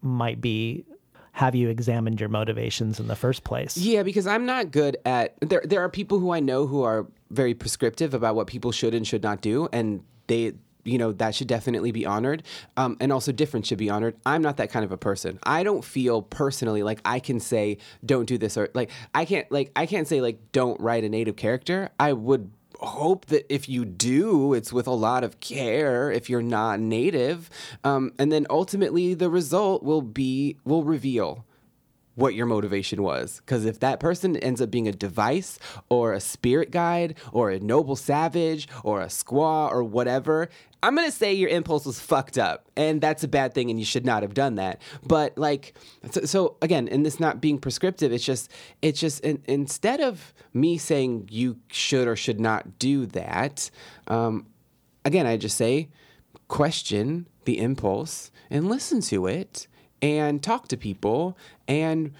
[0.00, 0.84] might be,
[1.32, 3.76] have you examined your motivations in the first place?
[3.76, 7.08] Yeah, because I'm not good at there there are people who I know who are
[7.30, 10.52] very prescriptive about what people should and should not do and they
[10.84, 12.42] you know that should definitely be honored.
[12.76, 14.16] Um, and also different should be honored.
[14.24, 15.38] I'm not that kind of a person.
[15.42, 19.50] I don't feel personally like i can say don't do this or like i can't
[19.50, 21.90] like i can't say like don't write a native character.
[21.98, 26.42] I would hope that if you do it's with a lot of care if you're
[26.42, 27.48] not native.
[27.82, 31.44] Um, and then ultimately the result will be will reveal
[32.14, 33.40] what your motivation was.
[33.44, 35.58] Because if that person ends up being a device
[35.88, 40.48] or a spirit guide or a noble savage or a squaw or whatever,
[40.82, 42.66] I'm going to say your impulse was fucked up.
[42.76, 44.82] And that's a bad thing and you should not have done that.
[45.04, 45.74] But like,
[46.10, 48.50] so, so again, and this not being prescriptive, it's just,
[48.82, 53.70] it's just, in, instead of me saying you should or should not do that,
[54.08, 54.46] um,
[55.04, 55.88] again, I just say,
[56.48, 59.66] question the impulse and listen to it
[60.04, 61.36] and talk to people
[61.66, 62.12] and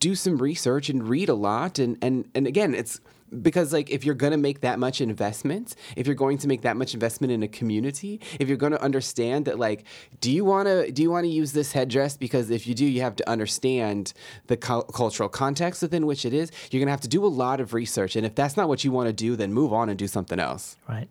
[0.00, 1.78] do some research and read a lot.
[1.78, 3.00] And and and again it's
[3.40, 6.60] because like if you're going to make that much investment if you're going to make
[6.60, 9.84] that much investment in a community if you're going to understand that like
[10.20, 12.16] do you want to do you want to use this headdress?
[12.18, 14.12] Because if you do you have to understand
[14.48, 16.50] the cu- cultural context within which it is.
[16.70, 18.16] You're going to have to do a lot of research.
[18.16, 20.40] And if that's not what you want to do then move on and do something
[20.40, 20.76] else.
[20.88, 21.08] Right.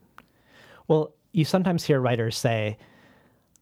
[0.89, 2.77] Well you sometimes hear writers say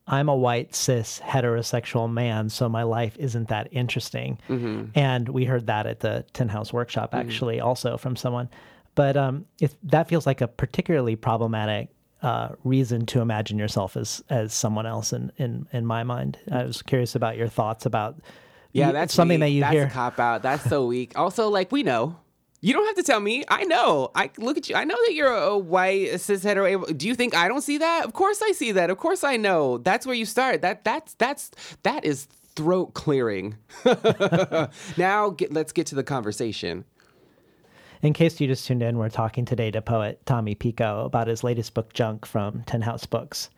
[0.09, 4.39] I'm a white cis heterosexual man, so my life isn't that interesting.
[4.49, 4.85] Mm-hmm.
[4.95, 7.19] And we heard that at the Tin House workshop, mm-hmm.
[7.19, 7.67] actually, mm-hmm.
[7.67, 8.49] also from someone.
[8.95, 11.89] But um, if that feels like a particularly problematic
[12.21, 15.13] uh, reason to imagine yourself as as someone else.
[15.13, 18.19] In in in my mind, I was curious about your thoughts about.
[18.71, 19.47] Yeah, that's something weak.
[19.47, 19.83] that you that's hear.
[19.83, 20.43] That's cop out.
[20.43, 21.17] That's so weak.
[21.17, 22.17] Also, like we know
[22.61, 23.43] you don't have to tell me.
[23.47, 24.11] I know.
[24.15, 24.75] I look at you.
[24.75, 26.85] I know that you're a white cis hetero.
[26.85, 28.05] Do you think I don't see that?
[28.05, 28.89] Of course I see that.
[28.89, 29.77] Of course I know.
[29.77, 30.61] That's where you start.
[30.61, 31.51] That that's that's
[31.83, 33.55] that is throat clearing.
[34.97, 36.83] now get, let's get to the conversation.
[38.01, 41.43] In case you just tuned in, we're talking today to poet Tommy Pico about his
[41.43, 43.49] latest book, Junk, from Tin House Books.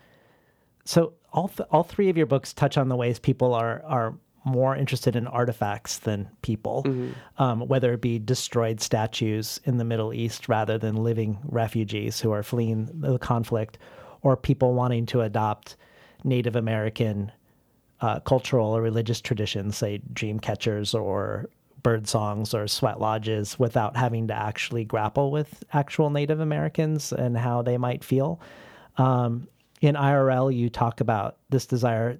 [0.86, 4.16] So all th- all three of your books touch on the ways people are are
[4.44, 7.12] more interested in artifacts than people, mm-hmm.
[7.42, 12.32] um, whether it be destroyed statues in the Middle East rather than living refugees who
[12.32, 13.78] are fleeing the conflict,
[14.24, 15.76] or people wanting to adopt
[16.24, 17.32] Native American
[18.02, 21.48] uh, cultural or religious traditions, say dream catchers or
[21.84, 27.38] bird songs or sweat lodges, without having to actually grapple with actual Native Americans and
[27.38, 28.40] how they might feel.
[28.98, 29.48] Um,
[29.82, 32.20] in IRL, you talk about this desire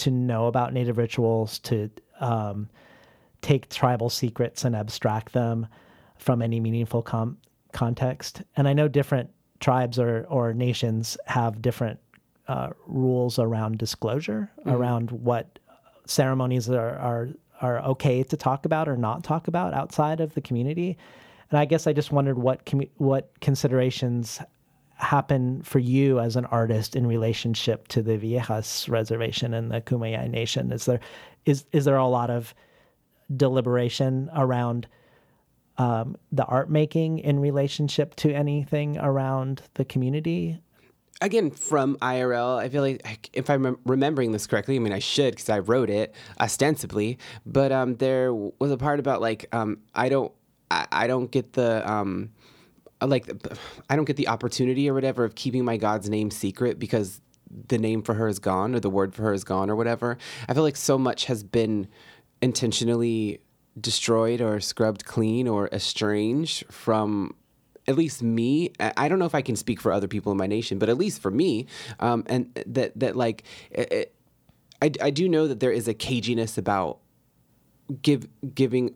[0.00, 1.90] to know about native rituals, to
[2.20, 2.68] um,
[3.40, 5.66] take tribal secrets and abstract them
[6.18, 7.38] from any meaningful com-
[7.72, 8.42] context.
[8.56, 9.30] And I know different
[9.60, 11.98] tribes or, or nations have different
[12.48, 14.70] uh, rules around disclosure, mm-hmm.
[14.70, 15.58] around what
[16.06, 17.28] ceremonies are, are
[17.60, 20.96] are okay to talk about or not talk about outside of the community.
[21.50, 24.40] And I guess I just wondered what commu- what considerations
[25.00, 30.30] happen for you as an artist in relationship to the Viejas reservation and the Kumeyaay
[30.30, 30.72] Nation?
[30.72, 31.00] Is there
[31.46, 32.54] is is there a lot of
[33.34, 34.86] deliberation around
[35.78, 40.60] um, the art making in relationship to anything around the community?
[41.22, 45.32] Again, from IRL, I feel like if I'm remembering this correctly, I mean, I should
[45.32, 50.08] because I wrote it ostensibly, but um, there was a part about like um, I
[50.08, 50.32] don't
[50.70, 52.30] I, I don't get the um,
[53.06, 53.30] like
[53.88, 57.20] I don't get the opportunity or whatever of keeping my God's name secret because
[57.68, 60.18] the name for her is gone or the word for her is gone or whatever.
[60.48, 61.88] I feel like so much has been
[62.42, 63.40] intentionally
[63.80, 67.34] destroyed or scrubbed clean or estranged from
[67.88, 70.46] at least me, I don't know if I can speak for other people in my
[70.46, 71.66] nation, but at least for me,
[71.98, 73.42] um, and that that like,
[73.72, 74.14] it-
[74.82, 76.98] I I do know that there is a caginess about
[78.02, 78.94] give giving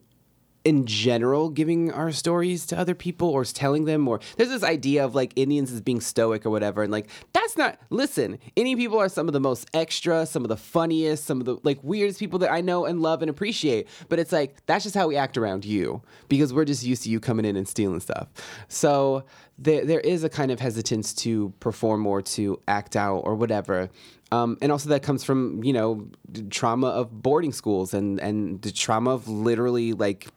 [0.64, 5.04] in general giving our stories to other people or telling them or there's this idea
[5.04, 8.98] of like Indians as being stoic or whatever and like that's not listen Indian people
[8.98, 12.18] are some of the most extra some of the funniest some of the like weirdest
[12.18, 15.16] people that I know and love and appreciate but it's like that's just how we
[15.16, 18.28] act around you because we're just used to you coming in and stealing stuff.
[18.68, 19.24] So
[19.58, 23.90] there there is a kind of hesitance to perform or to act out or whatever
[24.32, 26.08] um, and also that comes from you know
[26.50, 30.28] trauma of boarding schools and and the trauma of literally like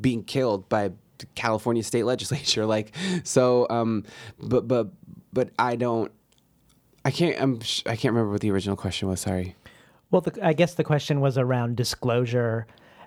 [0.00, 0.90] being killed by
[1.34, 4.04] California state legislature like so um
[4.38, 4.88] but but
[5.32, 6.10] but I don't
[7.04, 9.54] I can't I'm I can't remember what the original question was sorry
[10.10, 12.66] Well, the, I guess the question was around disclosure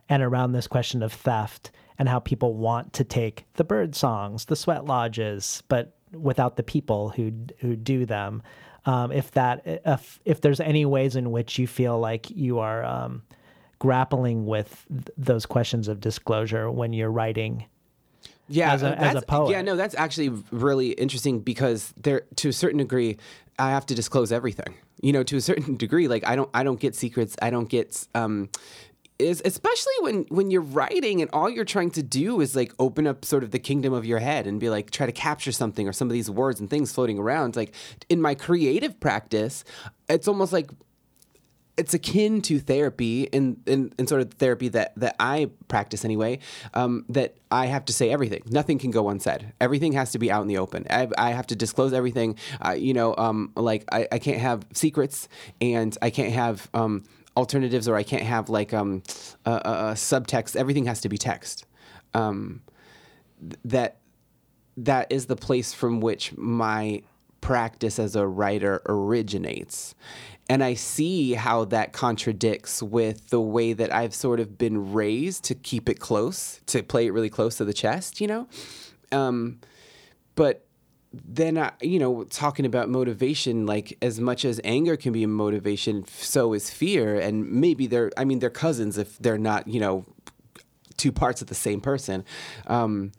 [0.09, 4.45] and around this question of theft and how people want to take the bird songs,
[4.45, 8.41] the sweat lodges, but without the people who who do them.
[8.85, 12.83] Um, if that if if there's any ways in which you feel like you are
[12.83, 13.23] um,
[13.83, 17.65] grappling with th- those questions of disclosure when you're writing
[18.47, 19.51] yeah, as a- uh, as a that's- poet.
[19.51, 23.17] Yeah, no, that's actually really interesting because there, to a certain degree,
[23.59, 24.73] I have to disclose everything.
[25.01, 27.35] You know, to a certain degree, like I don't, I don't get secrets.
[27.41, 28.49] I don't get, um,
[29.19, 33.05] is especially when when you're writing and all you're trying to do is like open
[33.05, 35.87] up sort of the kingdom of your head and be like try to capture something
[35.89, 37.55] or some of these words and things floating around.
[37.57, 37.73] Like
[38.09, 39.63] in my creative practice,
[40.09, 40.69] it's almost like
[41.75, 46.39] it's akin to therapy in, in, in sort of therapy that, that I practice anyway,
[46.73, 48.43] um, that I have to say everything.
[48.47, 49.53] Nothing can go unsaid.
[49.59, 50.85] Everything has to be out in the open.
[50.89, 52.37] I, I have to disclose everything.
[52.63, 55.27] Uh, you know, um, like I, I can't have secrets
[55.61, 57.03] and I can't have um,
[57.35, 59.01] alternatives or I can't have like um,
[59.45, 60.55] uh, subtext.
[60.55, 61.65] Everything has to be text.
[62.13, 62.61] Um,
[63.41, 63.97] th- that
[64.77, 67.03] that is the place from which my
[67.43, 69.93] practice as a writer originates.
[70.49, 75.43] And I see how that contradicts with the way that I've sort of been raised
[75.45, 78.47] to keep it close, to play it really close to the chest, you know?
[79.11, 79.59] Um,
[80.35, 80.65] but
[81.11, 85.27] then, I, you know, talking about motivation, like as much as anger can be a
[85.27, 87.19] motivation, so is fear.
[87.19, 90.05] And maybe they're, I mean, they're cousins if they're not, you know,
[90.95, 92.23] two parts of the same person.
[92.67, 93.11] Um,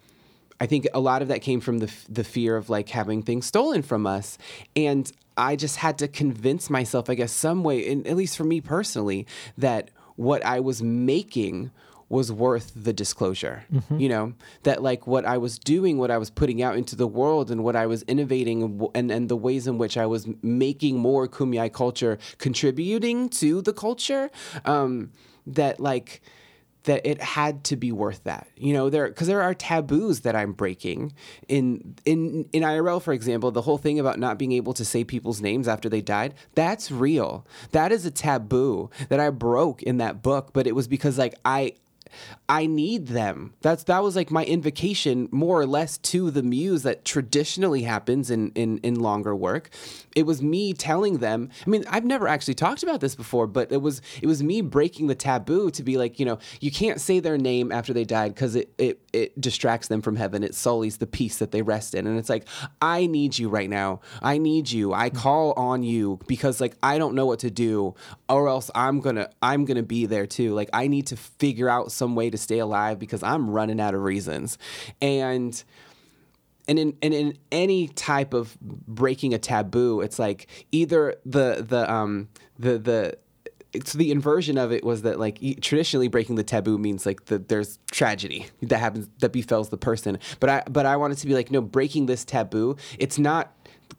[0.65, 3.45] I think a lot of that came from the the fear of like having things
[3.45, 4.39] stolen from us,
[4.75, 8.45] and I just had to convince myself, I guess, some way, and at least for
[8.45, 9.27] me personally,
[9.59, 11.71] that what I was making
[12.09, 13.65] was worth the disclosure.
[13.99, 17.07] You know that like what I was doing, what I was putting out into the
[17.07, 20.27] world, and what I was innovating, and and, and the ways in which I was
[20.41, 24.31] making more Kumeyaay culture, contributing to the culture.
[24.65, 25.13] Um,
[25.47, 26.23] that like
[26.85, 28.49] that it had to be worth that.
[28.57, 31.13] You know, there because there are taboos that I'm breaking
[31.49, 33.51] in in in IRL, for example.
[33.51, 36.91] The whole thing about not being able to say people's names after they died, that's
[36.91, 37.47] real.
[37.73, 41.35] That is a taboo that I broke in that book, but it was because like
[41.45, 41.75] I
[42.49, 43.55] I need them.
[43.63, 48.31] That's that was like my invocation more or less to the muse that traditionally happens
[48.31, 49.71] in in in longer work.
[50.15, 51.51] It was me telling them.
[51.67, 54.61] I mean, I've never actually talked about this before, but it was it was me
[54.61, 58.05] breaking the taboo to be like, you know, you can't say their name after they
[58.05, 60.43] died because it it it distracts them from heaven.
[60.43, 62.07] It sullies the peace that they rest in.
[62.07, 62.47] And it's like,
[62.83, 64.01] I need you right now.
[64.23, 64.93] I need you.
[64.93, 65.19] I mm-hmm.
[65.19, 67.95] call on you because like I don't know what to do
[68.29, 70.55] or else I'm going to I'm going to be there too.
[70.55, 73.95] Like I need to figure out some way to stay alive because I'm running out
[73.95, 74.59] of reasons.
[75.01, 75.63] And
[76.67, 81.91] and in and in any type of breaking a taboo, it's like either the the
[81.93, 82.29] um
[82.59, 83.19] the the
[83.73, 87.49] it's the inversion of it was that like traditionally breaking the taboo means like that
[87.49, 90.19] there's tragedy that happens that befalls the person.
[90.41, 93.53] But i but i wanted to be like no breaking this taboo it's not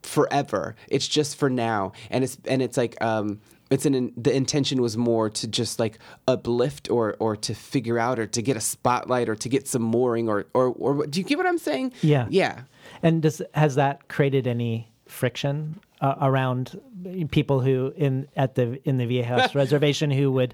[0.05, 0.75] forever.
[0.87, 1.93] It's just for now.
[2.09, 3.41] And it's and it's like um
[3.71, 5.97] it's an the intention was more to just like
[6.27, 9.81] uplift or or to figure out or to get a spotlight or to get some
[9.81, 12.27] mooring or or or do you get what i'm saying Yeah.
[12.29, 12.61] yeah
[13.01, 16.79] And does has that created any friction uh, around
[17.31, 20.53] people who in at the in the Viejas reservation who would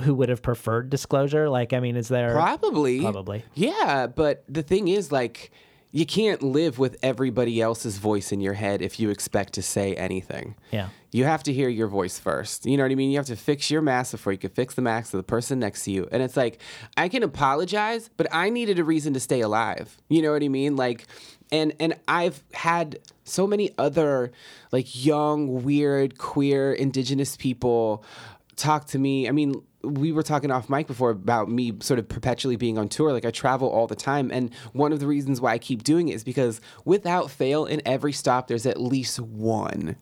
[0.00, 1.48] who would have preferred disclosure?
[1.48, 3.00] Like, I mean, is there Probably.
[3.00, 3.44] Probably.
[3.54, 5.52] Yeah, but the thing is, like,
[5.92, 9.94] you can't live with everybody else's voice in your head if you expect to say
[9.94, 10.54] anything.
[10.70, 10.88] Yeah.
[11.10, 12.64] You have to hear your voice first.
[12.64, 13.10] You know what I mean?
[13.10, 15.58] You have to fix your mask before you can fix the mask of the person
[15.58, 16.08] next to you.
[16.12, 16.60] And it's like,
[16.96, 19.96] I can apologize, but I needed a reason to stay alive.
[20.08, 20.76] You know what I mean?
[20.76, 21.06] Like,
[21.50, 24.30] and and I've had so many other
[24.70, 28.04] like young, weird, queer, indigenous people
[28.54, 29.28] talk to me.
[29.28, 32.88] I mean, we were talking off mic before about me sort of perpetually being on
[32.88, 33.12] tour.
[33.12, 34.30] Like I travel all the time.
[34.30, 37.80] And one of the reasons why I keep doing it is because without fail, in
[37.86, 39.96] every stop, there's at least one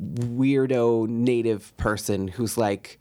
[0.00, 2.98] weirdo native person who's like,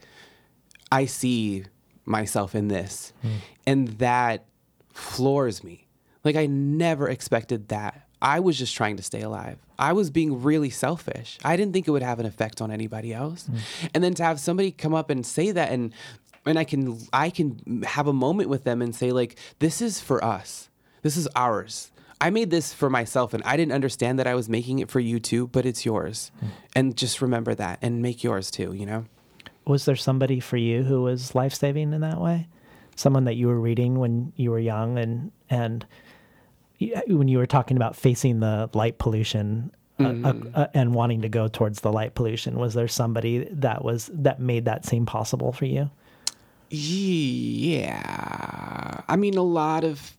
[0.92, 1.66] I see
[2.06, 3.14] myself in this.
[3.22, 3.36] Hmm.
[3.66, 4.46] And that
[4.92, 5.88] floors me.
[6.24, 8.08] Like I never expected that.
[8.22, 9.65] I was just trying to stay alive.
[9.78, 11.38] I was being really selfish.
[11.44, 13.48] I didn't think it would have an effect on anybody else.
[13.50, 13.60] Mm.
[13.94, 15.94] And then to have somebody come up and say that and
[16.46, 20.00] and I can I can have a moment with them and say like this is
[20.00, 20.70] for us.
[21.02, 21.92] This is ours.
[22.22, 25.00] I made this for myself and I didn't understand that I was making it for
[25.00, 26.32] you too, but it's yours.
[26.44, 26.48] Mm.
[26.76, 29.06] And just remember that and make yours too, you know?
[29.68, 32.48] Was there somebody for you who was life saving in that way?
[32.96, 35.86] Someone that you were reading when you were young and and
[36.80, 41.30] when you were talking about facing the light pollution uh, uh, uh, and wanting to
[41.30, 45.52] go towards the light pollution, was there somebody that was that made that seem possible
[45.52, 45.90] for you?
[46.70, 48.02] Yeah.
[49.08, 50.18] I mean, a lot of.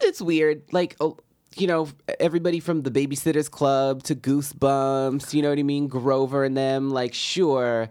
[0.00, 0.62] It's weird.
[0.72, 1.18] Like, oh,
[1.56, 1.88] you know,
[2.20, 5.88] everybody from the Babysitters Club to Goosebumps, you know what I mean?
[5.88, 7.88] Grover and them, like, sure.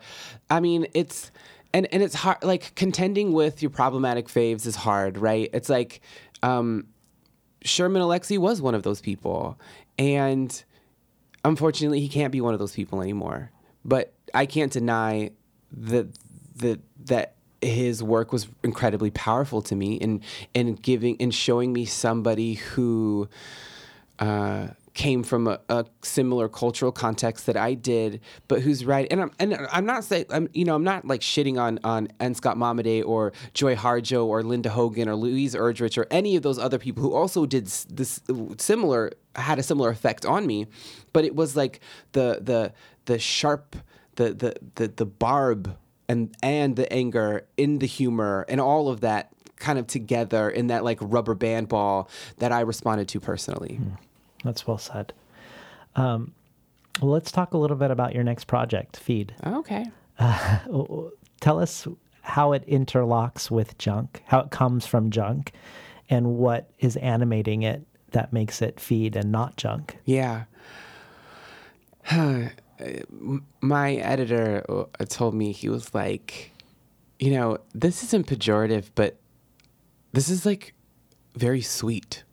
[0.49, 1.31] I mean, it's.
[1.73, 5.49] And, and it's hard, like, contending with your problematic faves is hard, right?
[5.53, 5.99] It's like,
[6.41, 6.87] um,
[7.67, 9.59] Sherman Alexie was one of those people.
[9.97, 10.63] And
[11.43, 13.51] unfortunately, he can't be one of those people anymore.
[13.85, 15.31] But I can't deny
[15.71, 16.07] that
[16.57, 20.21] that that his work was incredibly powerful to me in
[20.53, 23.27] in giving in showing me somebody who
[24.19, 24.67] uh,
[24.97, 29.07] came from a, a similar cultural context that I did, but who's right.
[29.11, 32.09] And I'm and I'm not saying I'm you know I'm not like shitting on on
[32.19, 32.33] N.
[32.33, 36.57] Scott Momaday or Joy Harjo or Linda Hogan or Louise Erdrich or any of those
[36.57, 38.19] other people who also did this
[38.57, 40.65] similar had a similar effect on me,
[41.13, 41.79] but it was like
[42.13, 42.73] the the
[43.05, 43.75] the sharp
[44.15, 45.77] the the the, the barb
[46.09, 50.67] and and the anger in the humor and all of that kind of together in
[50.67, 53.75] that like rubber band ball that I responded to personally.
[53.75, 54.06] Hmm.
[54.43, 55.13] That's well said.
[55.95, 56.33] Um,
[57.01, 59.33] well, let's talk a little bit about your next project, Feed.
[59.45, 59.85] Okay.
[61.39, 61.87] Tell us
[62.21, 65.53] how it interlocks with junk, how it comes from junk,
[66.09, 69.97] and what is animating it that makes it feed and not junk.
[70.05, 70.45] Yeah.
[73.61, 76.51] My editor uh, told me he was like,
[77.19, 79.17] you know, this isn't pejorative, but
[80.13, 80.73] this is like
[81.35, 82.23] very sweet.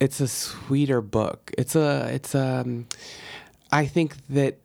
[0.00, 1.52] It's a sweeter book.
[1.58, 2.86] It's a it's um
[3.70, 4.58] I think that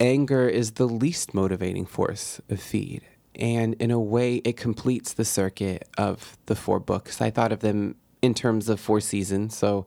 [0.00, 3.02] anger is the least motivating force of feed.
[3.34, 7.20] And in a way it completes the circuit of the four books.
[7.20, 9.54] I thought of them in terms of four seasons.
[9.54, 9.84] So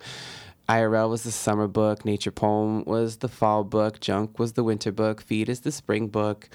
[0.70, 4.92] IRL was the summer book, Nature Poem was the fall book, Junk was the winter
[4.92, 6.50] book, Feed is the spring book.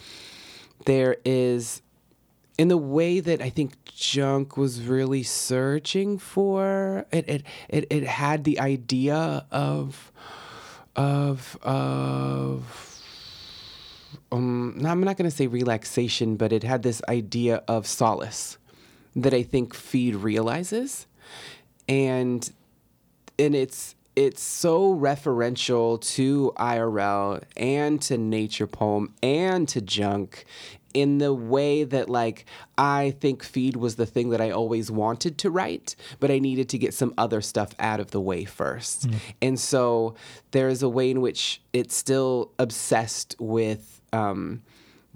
[0.87, 1.83] There is
[2.59, 8.05] in the way that I think Junk was really searching for it it it, it
[8.05, 10.13] had the idea of
[10.95, 13.03] of of
[14.33, 18.59] um I'm not going to say relaxation but it had this idea of solace
[19.17, 21.07] that I think Feed realizes.
[21.89, 22.49] And
[23.39, 30.47] and it's it's so referential to IRL and to Nature Poem and to Junk
[30.95, 32.47] in the way that like
[32.79, 36.71] I think Feed was the thing that I always wanted to write, but I needed
[36.71, 39.07] to get some other stuff out of the way first.
[39.43, 40.15] And so
[40.53, 44.63] there is a way in which it's still obsessed with um,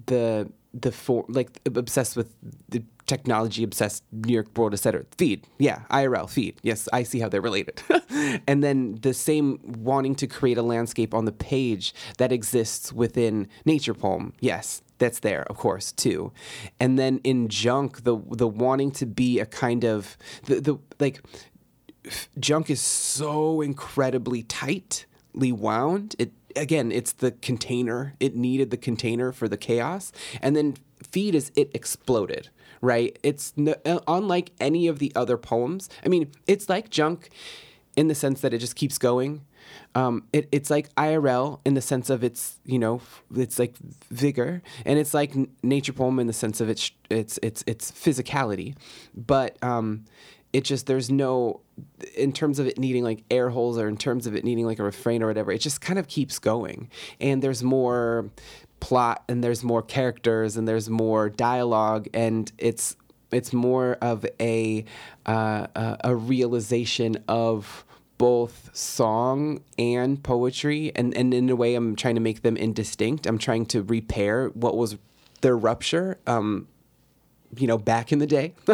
[0.05, 2.31] the the for like obsessed with
[2.69, 5.03] the technology obsessed New York world, etc.
[5.17, 6.53] Feed, yeah, IRL feed.
[6.63, 7.81] Yes, I see how they're related.
[8.47, 9.59] and then the same
[9.91, 14.31] wanting to create a landscape on the page that exists within Nature Poem.
[14.39, 16.31] Yes, that's there, of course, too.
[16.79, 21.21] And then in Junk, the the wanting to be a kind of the the like
[22.39, 26.15] junk is so incredibly tightly wound.
[26.17, 28.15] It again, it's the container.
[28.19, 30.75] It needed the container for the chaos, and then
[31.11, 32.49] feed is it exploded.
[32.81, 33.17] Right?
[33.23, 35.89] It's no, uh, unlike any of the other poems.
[36.03, 37.29] I mean, it's like junk
[37.95, 39.45] in the sense that it just keeps going.
[39.93, 43.01] Um, it, it's like IRL in the sense of its, you know,
[43.35, 43.75] it's like
[44.09, 48.75] vigor, and it's like nature poem in the sense of its its its its physicality,
[49.15, 50.05] but um,
[50.53, 51.61] it just there's no
[52.15, 54.79] in terms of it needing like air holes or in terms of it needing like
[54.79, 55.51] a refrain or whatever.
[55.51, 58.29] It just kind of keeps going, and there's more
[58.81, 62.97] plot and there's more characters and there's more dialogue and it's
[63.31, 64.83] it's more of a
[65.25, 65.67] uh,
[66.03, 67.85] a, realization of
[68.17, 73.25] both song and poetry and, and in a way i'm trying to make them indistinct
[73.25, 74.97] i'm trying to repair what was
[75.41, 76.17] their rupture.
[76.25, 76.67] Um,
[77.57, 78.53] you know, back in the day,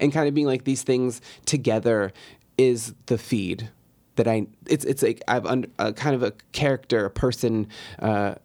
[0.00, 2.12] and kind of being like these things together
[2.56, 3.70] is the feed
[4.14, 4.46] that I.
[4.68, 5.44] It's it's like I've
[5.78, 7.66] a kind of a character, a person
[7.98, 8.36] uh,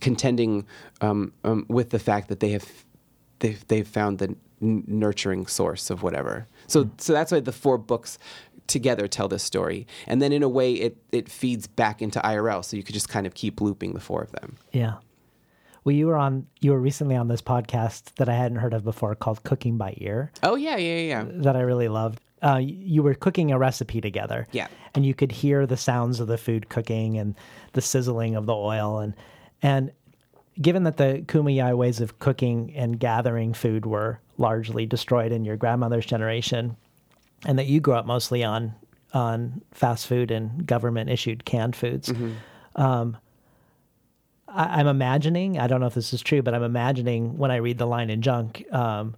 [0.00, 0.66] contending
[1.00, 2.66] um, um, with the fact that they have
[3.40, 6.46] they've they've found the n- nurturing source of whatever.
[6.66, 8.18] So so that's why the four books
[8.66, 12.64] together tell this story, and then in a way it it feeds back into IRL,
[12.64, 14.56] so you could just kind of keep looping the four of them.
[14.72, 14.94] Yeah.
[15.84, 16.46] Well, you were on.
[16.60, 19.94] You were recently on this podcast that I hadn't heard of before, called Cooking by
[19.98, 20.30] Ear.
[20.42, 21.24] Oh yeah, yeah, yeah.
[21.26, 22.20] That I really loved.
[22.42, 24.46] Uh, you were cooking a recipe together.
[24.52, 24.68] Yeah.
[24.94, 27.34] And you could hear the sounds of the food cooking and
[27.72, 29.14] the sizzling of the oil and
[29.62, 29.92] and
[30.60, 35.56] given that the Kumeyaay ways of cooking and gathering food were largely destroyed in your
[35.56, 36.76] grandmother's generation,
[37.46, 38.74] and that you grew up mostly on
[39.14, 42.12] on fast food and government issued canned foods.
[42.76, 43.16] Um,
[44.46, 47.56] I, I'm imagining, I don't know if this is true, but I'm imagining when I
[47.56, 49.16] read the line in Junk um,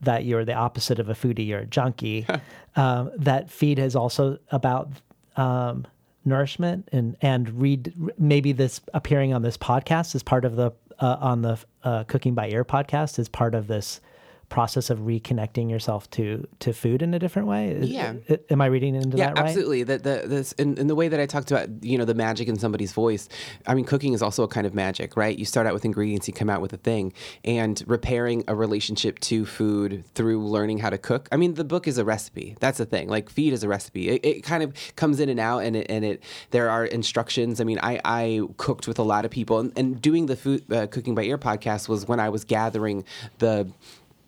[0.00, 2.26] that you're the opposite of a foodie, you're a junkie.
[2.74, 4.90] um, that feed is also about
[5.36, 5.86] um,
[6.26, 11.16] nourishment and and read maybe this appearing on this podcast is part of the uh,
[11.20, 14.00] on the uh, Cooking by Ear podcast is part of this
[14.48, 17.68] process of reconnecting yourself to to food in a different way.
[17.70, 18.14] Is- Yeah.
[18.50, 19.46] am I reading into yeah, that right?
[19.48, 19.82] absolutely.
[19.82, 22.48] That the this in, in the way that I talked about, you know, the magic
[22.48, 23.28] in somebody's voice.
[23.66, 25.36] I mean, cooking is also a kind of magic, right?
[25.36, 27.12] You start out with ingredients, you come out with a thing,
[27.44, 31.28] and repairing a relationship to food through learning how to cook.
[31.32, 32.56] I mean, the book is a recipe.
[32.60, 33.08] That's the thing.
[33.08, 34.08] Like feed is a recipe.
[34.10, 37.60] It, it kind of comes in and out, and it and it there are instructions.
[37.60, 40.72] I mean, I I cooked with a lot of people, and, and doing the food
[40.72, 43.04] uh, cooking by ear podcast was when I was gathering
[43.38, 43.68] the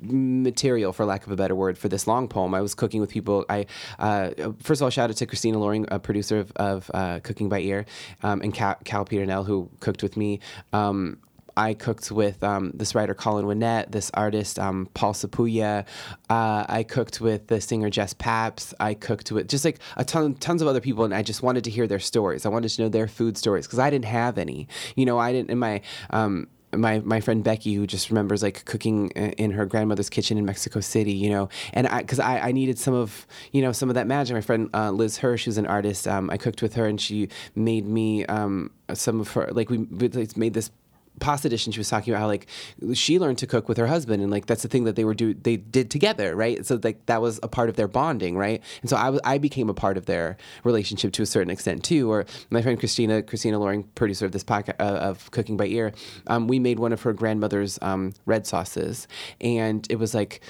[0.00, 3.10] material for lack of a better word for this long poem i was cooking with
[3.10, 3.66] people i
[3.98, 4.30] uh,
[4.62, 7.60] first of all shout out to christina loring a producer of, of uh, cooking by
[7.60, 7.84] ear
[8.22, 10.40] um, and cal, cal peternell who cooked with me
[10.72, 11.18] um,
[11.58, 15.84] I cooked with um, this writer Colin Winnett, this artist um, Paul Sapuya.
[16.30, 18.72] Uh, I cooked with the singer Jess Paps.
[18.78, 21.64] I cooked with just like a ton, tons of other people, and I just wanted
[21.64, 22.46] to hear their stories.
[22.46, 24.68] I wanted to know their food stories because I didn't have any.
[24.94, 28.64] You know, I didn't in my um, my my friend Becky, who just remembers like
[28.64, 32.52] cooking in her grandmother's kitchen in Mexico City, you know, and I because I, I
[32.52, 34.34] needed some of you know some of that magic.
[34.34, 37.28] My friend uh, Liz Hirsch, who's an artist, um, I cooked with her, and she
[37.54, 40.70] made me um, some of her like we made this
[41.18, 42.46] pasta dish and she was talking about how like
[42.94, 45.14] she learned to cook with her husband and like that's the thing that they were
[45.14, 46.64] do they did together right?
[46.66, 48.62] So like that was a part of their bonding right?
[48.80, 51.84] And so I was I became a part of their relationship to a certain extent
[51.84, 55.66] too or my friend Christina Christina Loring producer of this podcast uh, of cooking by
[55.66, 55.92] ear
[56.26, 59.08] um, we made one of her grandmother's um, red sauces
[59.40, 60.40] and it was like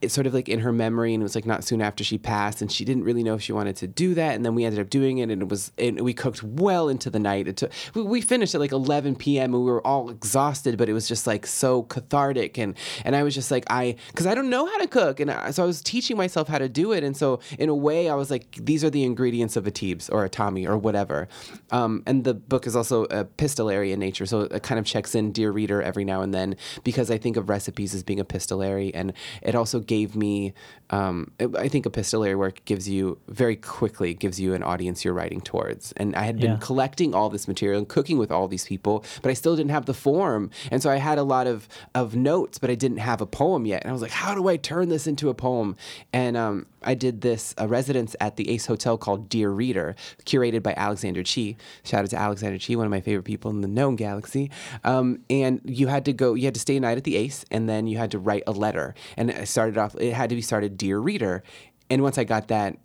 [0.00, 2.18] it's sort of like in her memory and it was like not soon after she
[2.18, 4.64] passed and she didn't really know if she wanted to do that and then we
[4.64, 7.48] ended up doing it and it was and we cooked well into the night.
[7.48, 10.92] It took, we, finished at like 11 p.m and we were all exhausted but it
[10.92, 12.74] was just like so cathartic and
[13.04, 15.50] and i was just like i because i don't know how to cook and I,
[15.50, 18.14] so i was teaching myself how to do it and so in a way i
[18.14, 21.28] was like these are the ingredients of a Teebs or a tommy or whatever.
[21.70, 25.32] Um, and the book is also epistolary in nature so it kind of checks in
[25.32, 29.12] dear reader every now and then because i think of recipes as being epistolary and
[29.42, 30.54] it also gave me
[30.90, 35.40] um, i think epistolary work gives you very quickly gives you an audience you're writing
[35.40, 35.92] towards.
[35.92, 36.58] And i had been Yeah.
[36.60, 39.86] collecting all this material and cooking with all these people but i still didn't have
[39.86, 40.50] the form.
[40.70, 43.66] And so i had a lot of of notes but i didn't have a poem
[43.66, 43.82] yet.
[43.82, 45.76] And i was like how do i turn this into a poem?
[46.12, 50.62] And um, i did this a residence at the ace hotel called dear reader curated
[50.62, 51.56] by alexander chee.
[51.84, 54.50] Shout out to alexander chee one of my favorite people in the known galaxy.
[54.84, 57.44] Um, and you had to go you had to stay a night at the ace
[57.50, 58.94] and then you had to write a letter.
[59.16, 61.42] And i started off it had to be started dear reader
[61.90, 62.76] and once i got that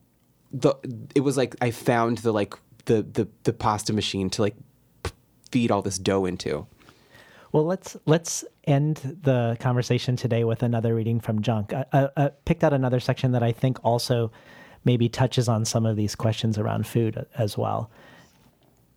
[0.54, 0.76] the
[1.16, 2.56] it was like I found the like
[2.86, 4.56] the the the pasta machine to like
[5.52, 6.68] feed all this dough into.
[7.52, 11.74] Well, let's let's end the conversation today with another reading from Junk.
[11.74, 14.32] Uh, uh, uh, I, I, I picked out another section that I think also
[14.84, 17.92] maybe touches on some of these questions around food as well.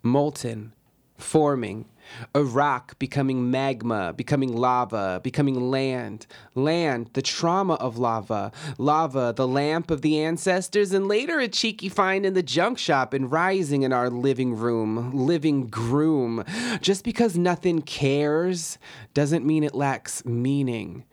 [0.02, 0.72] Molten,
[1.18, 1.86] forming,
[2.34, 9.48] a rock becoming magma, becoming lava, becoming land, land, the trauma of lava, lava, the
[9.48, 13.82] lamp of the ancestors, and later a cheeky find in the junk shop and rising
[13.82, 16.44] in our living room, living groom.
[16.80, 18.78] Just because nothing cares
[19.12, 21.04] doesn't mean it lacks meaning.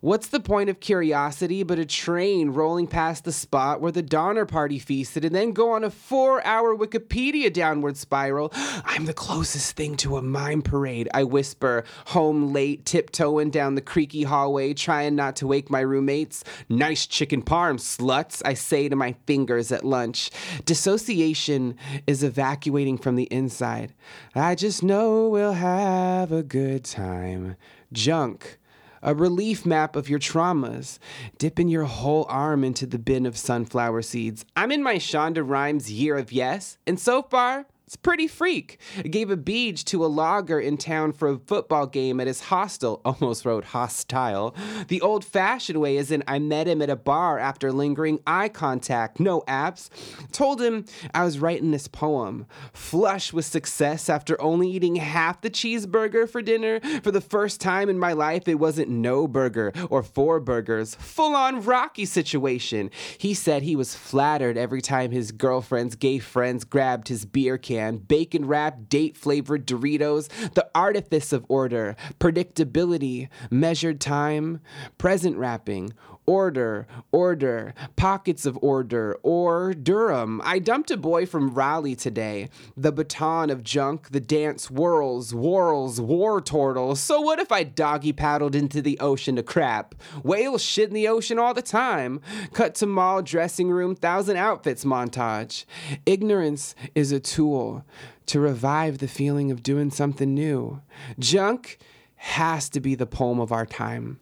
[0.00, 4.44] What's the point of curiosity but a train rolling past the spot where the Donner
[4.44, 8.52] Party feasted and then go on a four hour Wikipedia downward spiral?
[8.84, 13.80] I'm the closest thing to a mime parade, I whisper, home late, tiptoeing down the
[13.80, 16.44] creaky hallway, trying not to wake my roommates.
[16.68, 20.30] Nice chicken parm, sluts, I say to my fingers at lunch.
[20.64, 21.76] Dissociation
[22.06, 23.94] is evacuating from the inside.
[24.34, 27.56] I just know we'll have a good time
[27.92, 28.58] junk.
[29.06, 30.98] A relief map of your traumas.
[31.38, 34.44] Dipping your whole arm into the bin of sunflower seeds.
[34.56, 38.80] I'm in my Shonda Rhimes year of yes, and so far, it's pretty freak.
[39.08, 43.00] Gave a beach to a logger in town for a football game at his hostel.
[43.04, 44.56] Almost wrote hostile.
[44.88, 48.48] The old fashioned way is in I met him at a bar after lingering eye
[48.48, 49.88] contact, no apps.
[50.32, 50.84] Told him
[51.14, 52.46] I was writing this poem.
[52.72, 56.80] Flush with success after only eating half the cheeseburger for dinner.
[57.04, 60.96] For the first time in my life, it wasn't no burger or four burgers.
[60.96, 62.90] Full on Rocky situation.
[63.16, 67.75] He said he was flattered every time his girlfriend's gay friends grabbed his beer can
[68.08, 74.60] bacon wrapped, date flavored Doritos, the artifice of order, predictability, measured time,
[74.98, 75.92] present wrapping,
[76.26, 80.40] order, order, pockets of order, or Durham.
[80.44, 82.48] I dumped a boy from Raleigh today.
[82.76, 87.00] The baton of junk, the dance whirls, whirls, war turtles.
[87.00, 89.94] So what if I doggy paddled into the ocean to crap?
[90.22, 92.20] Whales shit in the ocean all the time.
[92.52, 95.64] Cut to mall dressing room, thousand outfits montage.
[96.04, 97.84] Ignorance is a tool
[98.26, 100.80] to revive the feeling of doing something new.
[101.18, 101.78] Junk
[102.16, 104.18] has to be the poem of our time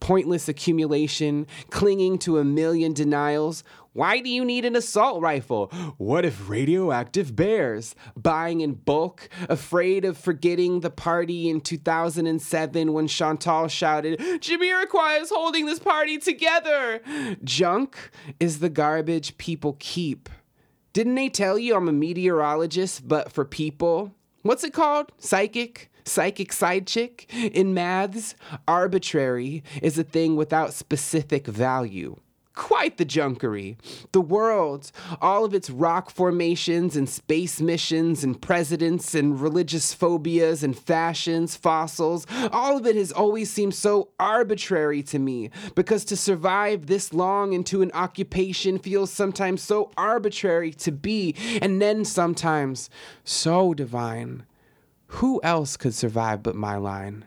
[0.00, 3.64] pointless accumulation, clinging to a million denials.
[3.92, 5.68] Why do you need an assault rifle?
[5.96, 7.94] What if radioactive bears?
[8.14, 15.30] Buying in bulk, afraid of forgetting the party in 2007 when Chantal shouted, Jamiroquai is
[15.30, 17.00] holding this party together!
[17.42, 20.28] Junk is the garbage people keep.
[20.92, 24.14] Didn't they tell you I'm a meteorologist, but for people?
[24.42, 25.10] What's it called?
[25.18, 25.90] Psychic?
[26.06, 27.28] Psychic side chick?
[27.34, 28.36] In maths,
[28.68, 32.16] arbitrary is a thing without specific value.
[32.54, 33.76] Quite the junkery.
[34.12, 40.62] The world, all of its rock formations and space missions and presidents and religious phobias
[40.62, 46.16] and fashions, fossils, all of it has always seemed so arbitrary to me because to
[46.16, 52.88] survive this long into an occupation feels sometimes so arbitrary to be and then sometimes
[53.24, 54.44] so divine.
[55.16, 57.24] Who else could survive but my line?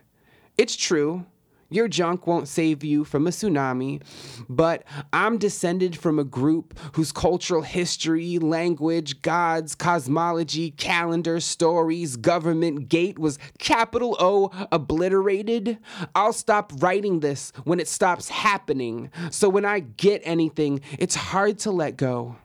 [0.56, 1.26] It's true.
[1.70, 4.00] Your junk won't save you from a tsunami,
[4.48, 12.88] but I'm descended from a group whose cultural history, language, gods, cosmology, calendar, stories, government,
[12.88, 15.78] gate was capital O obliterated.
[16.14, 19.10] I'll stop writing this when it stops happening.
[19.32, 22.36] So when I get anything, it's hard to let go.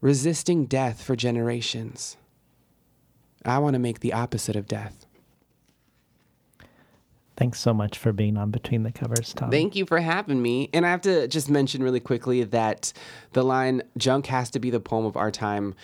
[0.00, 2.16] Resisting death for generations.
[3.44, 5.06] I want to make the opposite of death.
[7.36, 9.50] Thanks so much for being on Between the Covers, Tom.
[9.50, 10.68] Thank you for having me.
[10.72, 12.92] And I have to just mention really quickly that
[13.32, 15.74] the line "Junk has to be the poem of our time"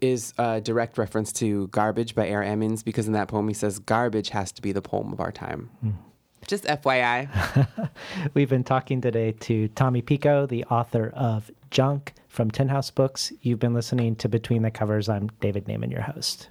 [0.00, 2.44] is a direct reference to "Garbage" by A.R.
[2.44, 5.32] Ammons because in that poem he says "Garbage has to be the poem of our
[5.32, 5.90] time." Hmm.
[6.46, 7.90] Just FYI.
[8.34, 13.32] We've been talking today to Tommy Pico, the author of Junk from Tin House Books.
[13.42, 15.08] You've been listening to Between the Covers.
[15.08, 16.48] I'm David Naimon, your host.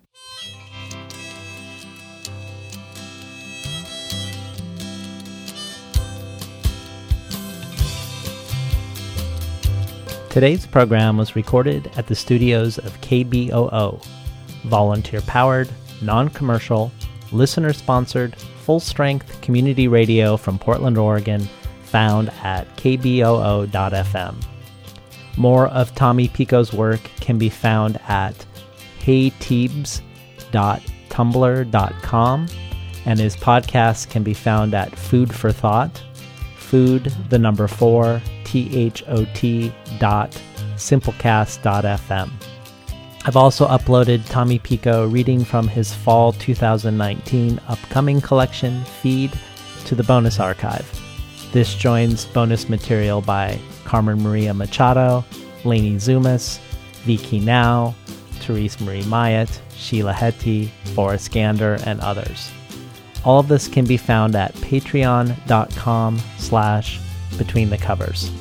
[10.29, 14.05] Today's program was recorded at the studios of KBOO,
[14.65, 15.67] volunteer powered,
[16.03, 16.91] non commercial,
[17.31, 21.49] listener sponsored, full strength community radio from Portland, Oregon,
[21.81, 24.35] found at kboo.fm.
[25.35, 28.45] More of Tommy Pico's work can be found at
[30.51, 32.47] heyteebs.tumblr.com,
[33.05, 36.03] and his podcast can be found at Food for Thought,
[36.55, 40.31] food, the number four, T H O T dot
[40.75, 42.31] simplecast.fm.
[43.25, 49.31] I've also uploaded Tommy Pico reading from his fall 2019 upcoming collection, Feed,
[49.85, 50.89] to the bonus archive.
[51.51, 55.25] This joins bonus material by Carmen Maria Machado,
[55.65, 56.59] Leni Zumas,
[57.03, 57.93] Vi Khi Nao,
[58.39, 62.51] Therese Marie Mailhot, Sheila Heti, Forrest Gander, and others.
[63.25, 66.99] All of this can be found at patreon.com slash
[67.37, 68.31] between the covers.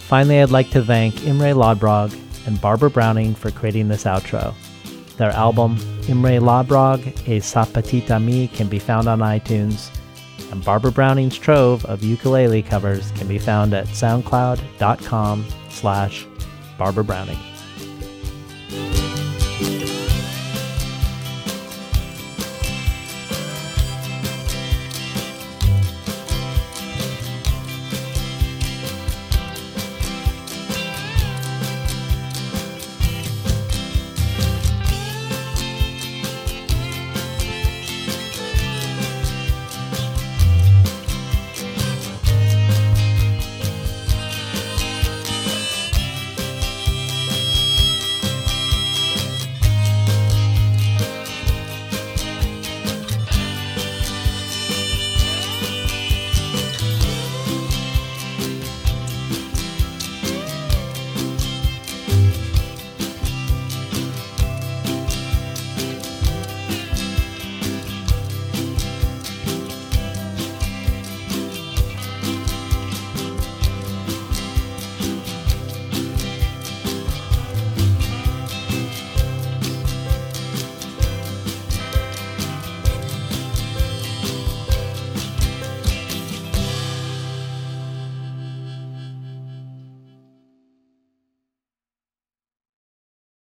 [0.00, 2.16] Finally, I'd like to thank Imre Lodbrog
[2.46, 4.54] and Barbara Browning for creating this outro.
[5.16, 5.78] Their album,
[6.08, 9.90] Imre Lodbrog, A Sapatita Mi, can be found on iTunes,
[10.52, 16.26] and Barbara Browning's trove of ukulele covers can be found at soundcloud.com slash
[16.78, 17.38] Barbara Browning.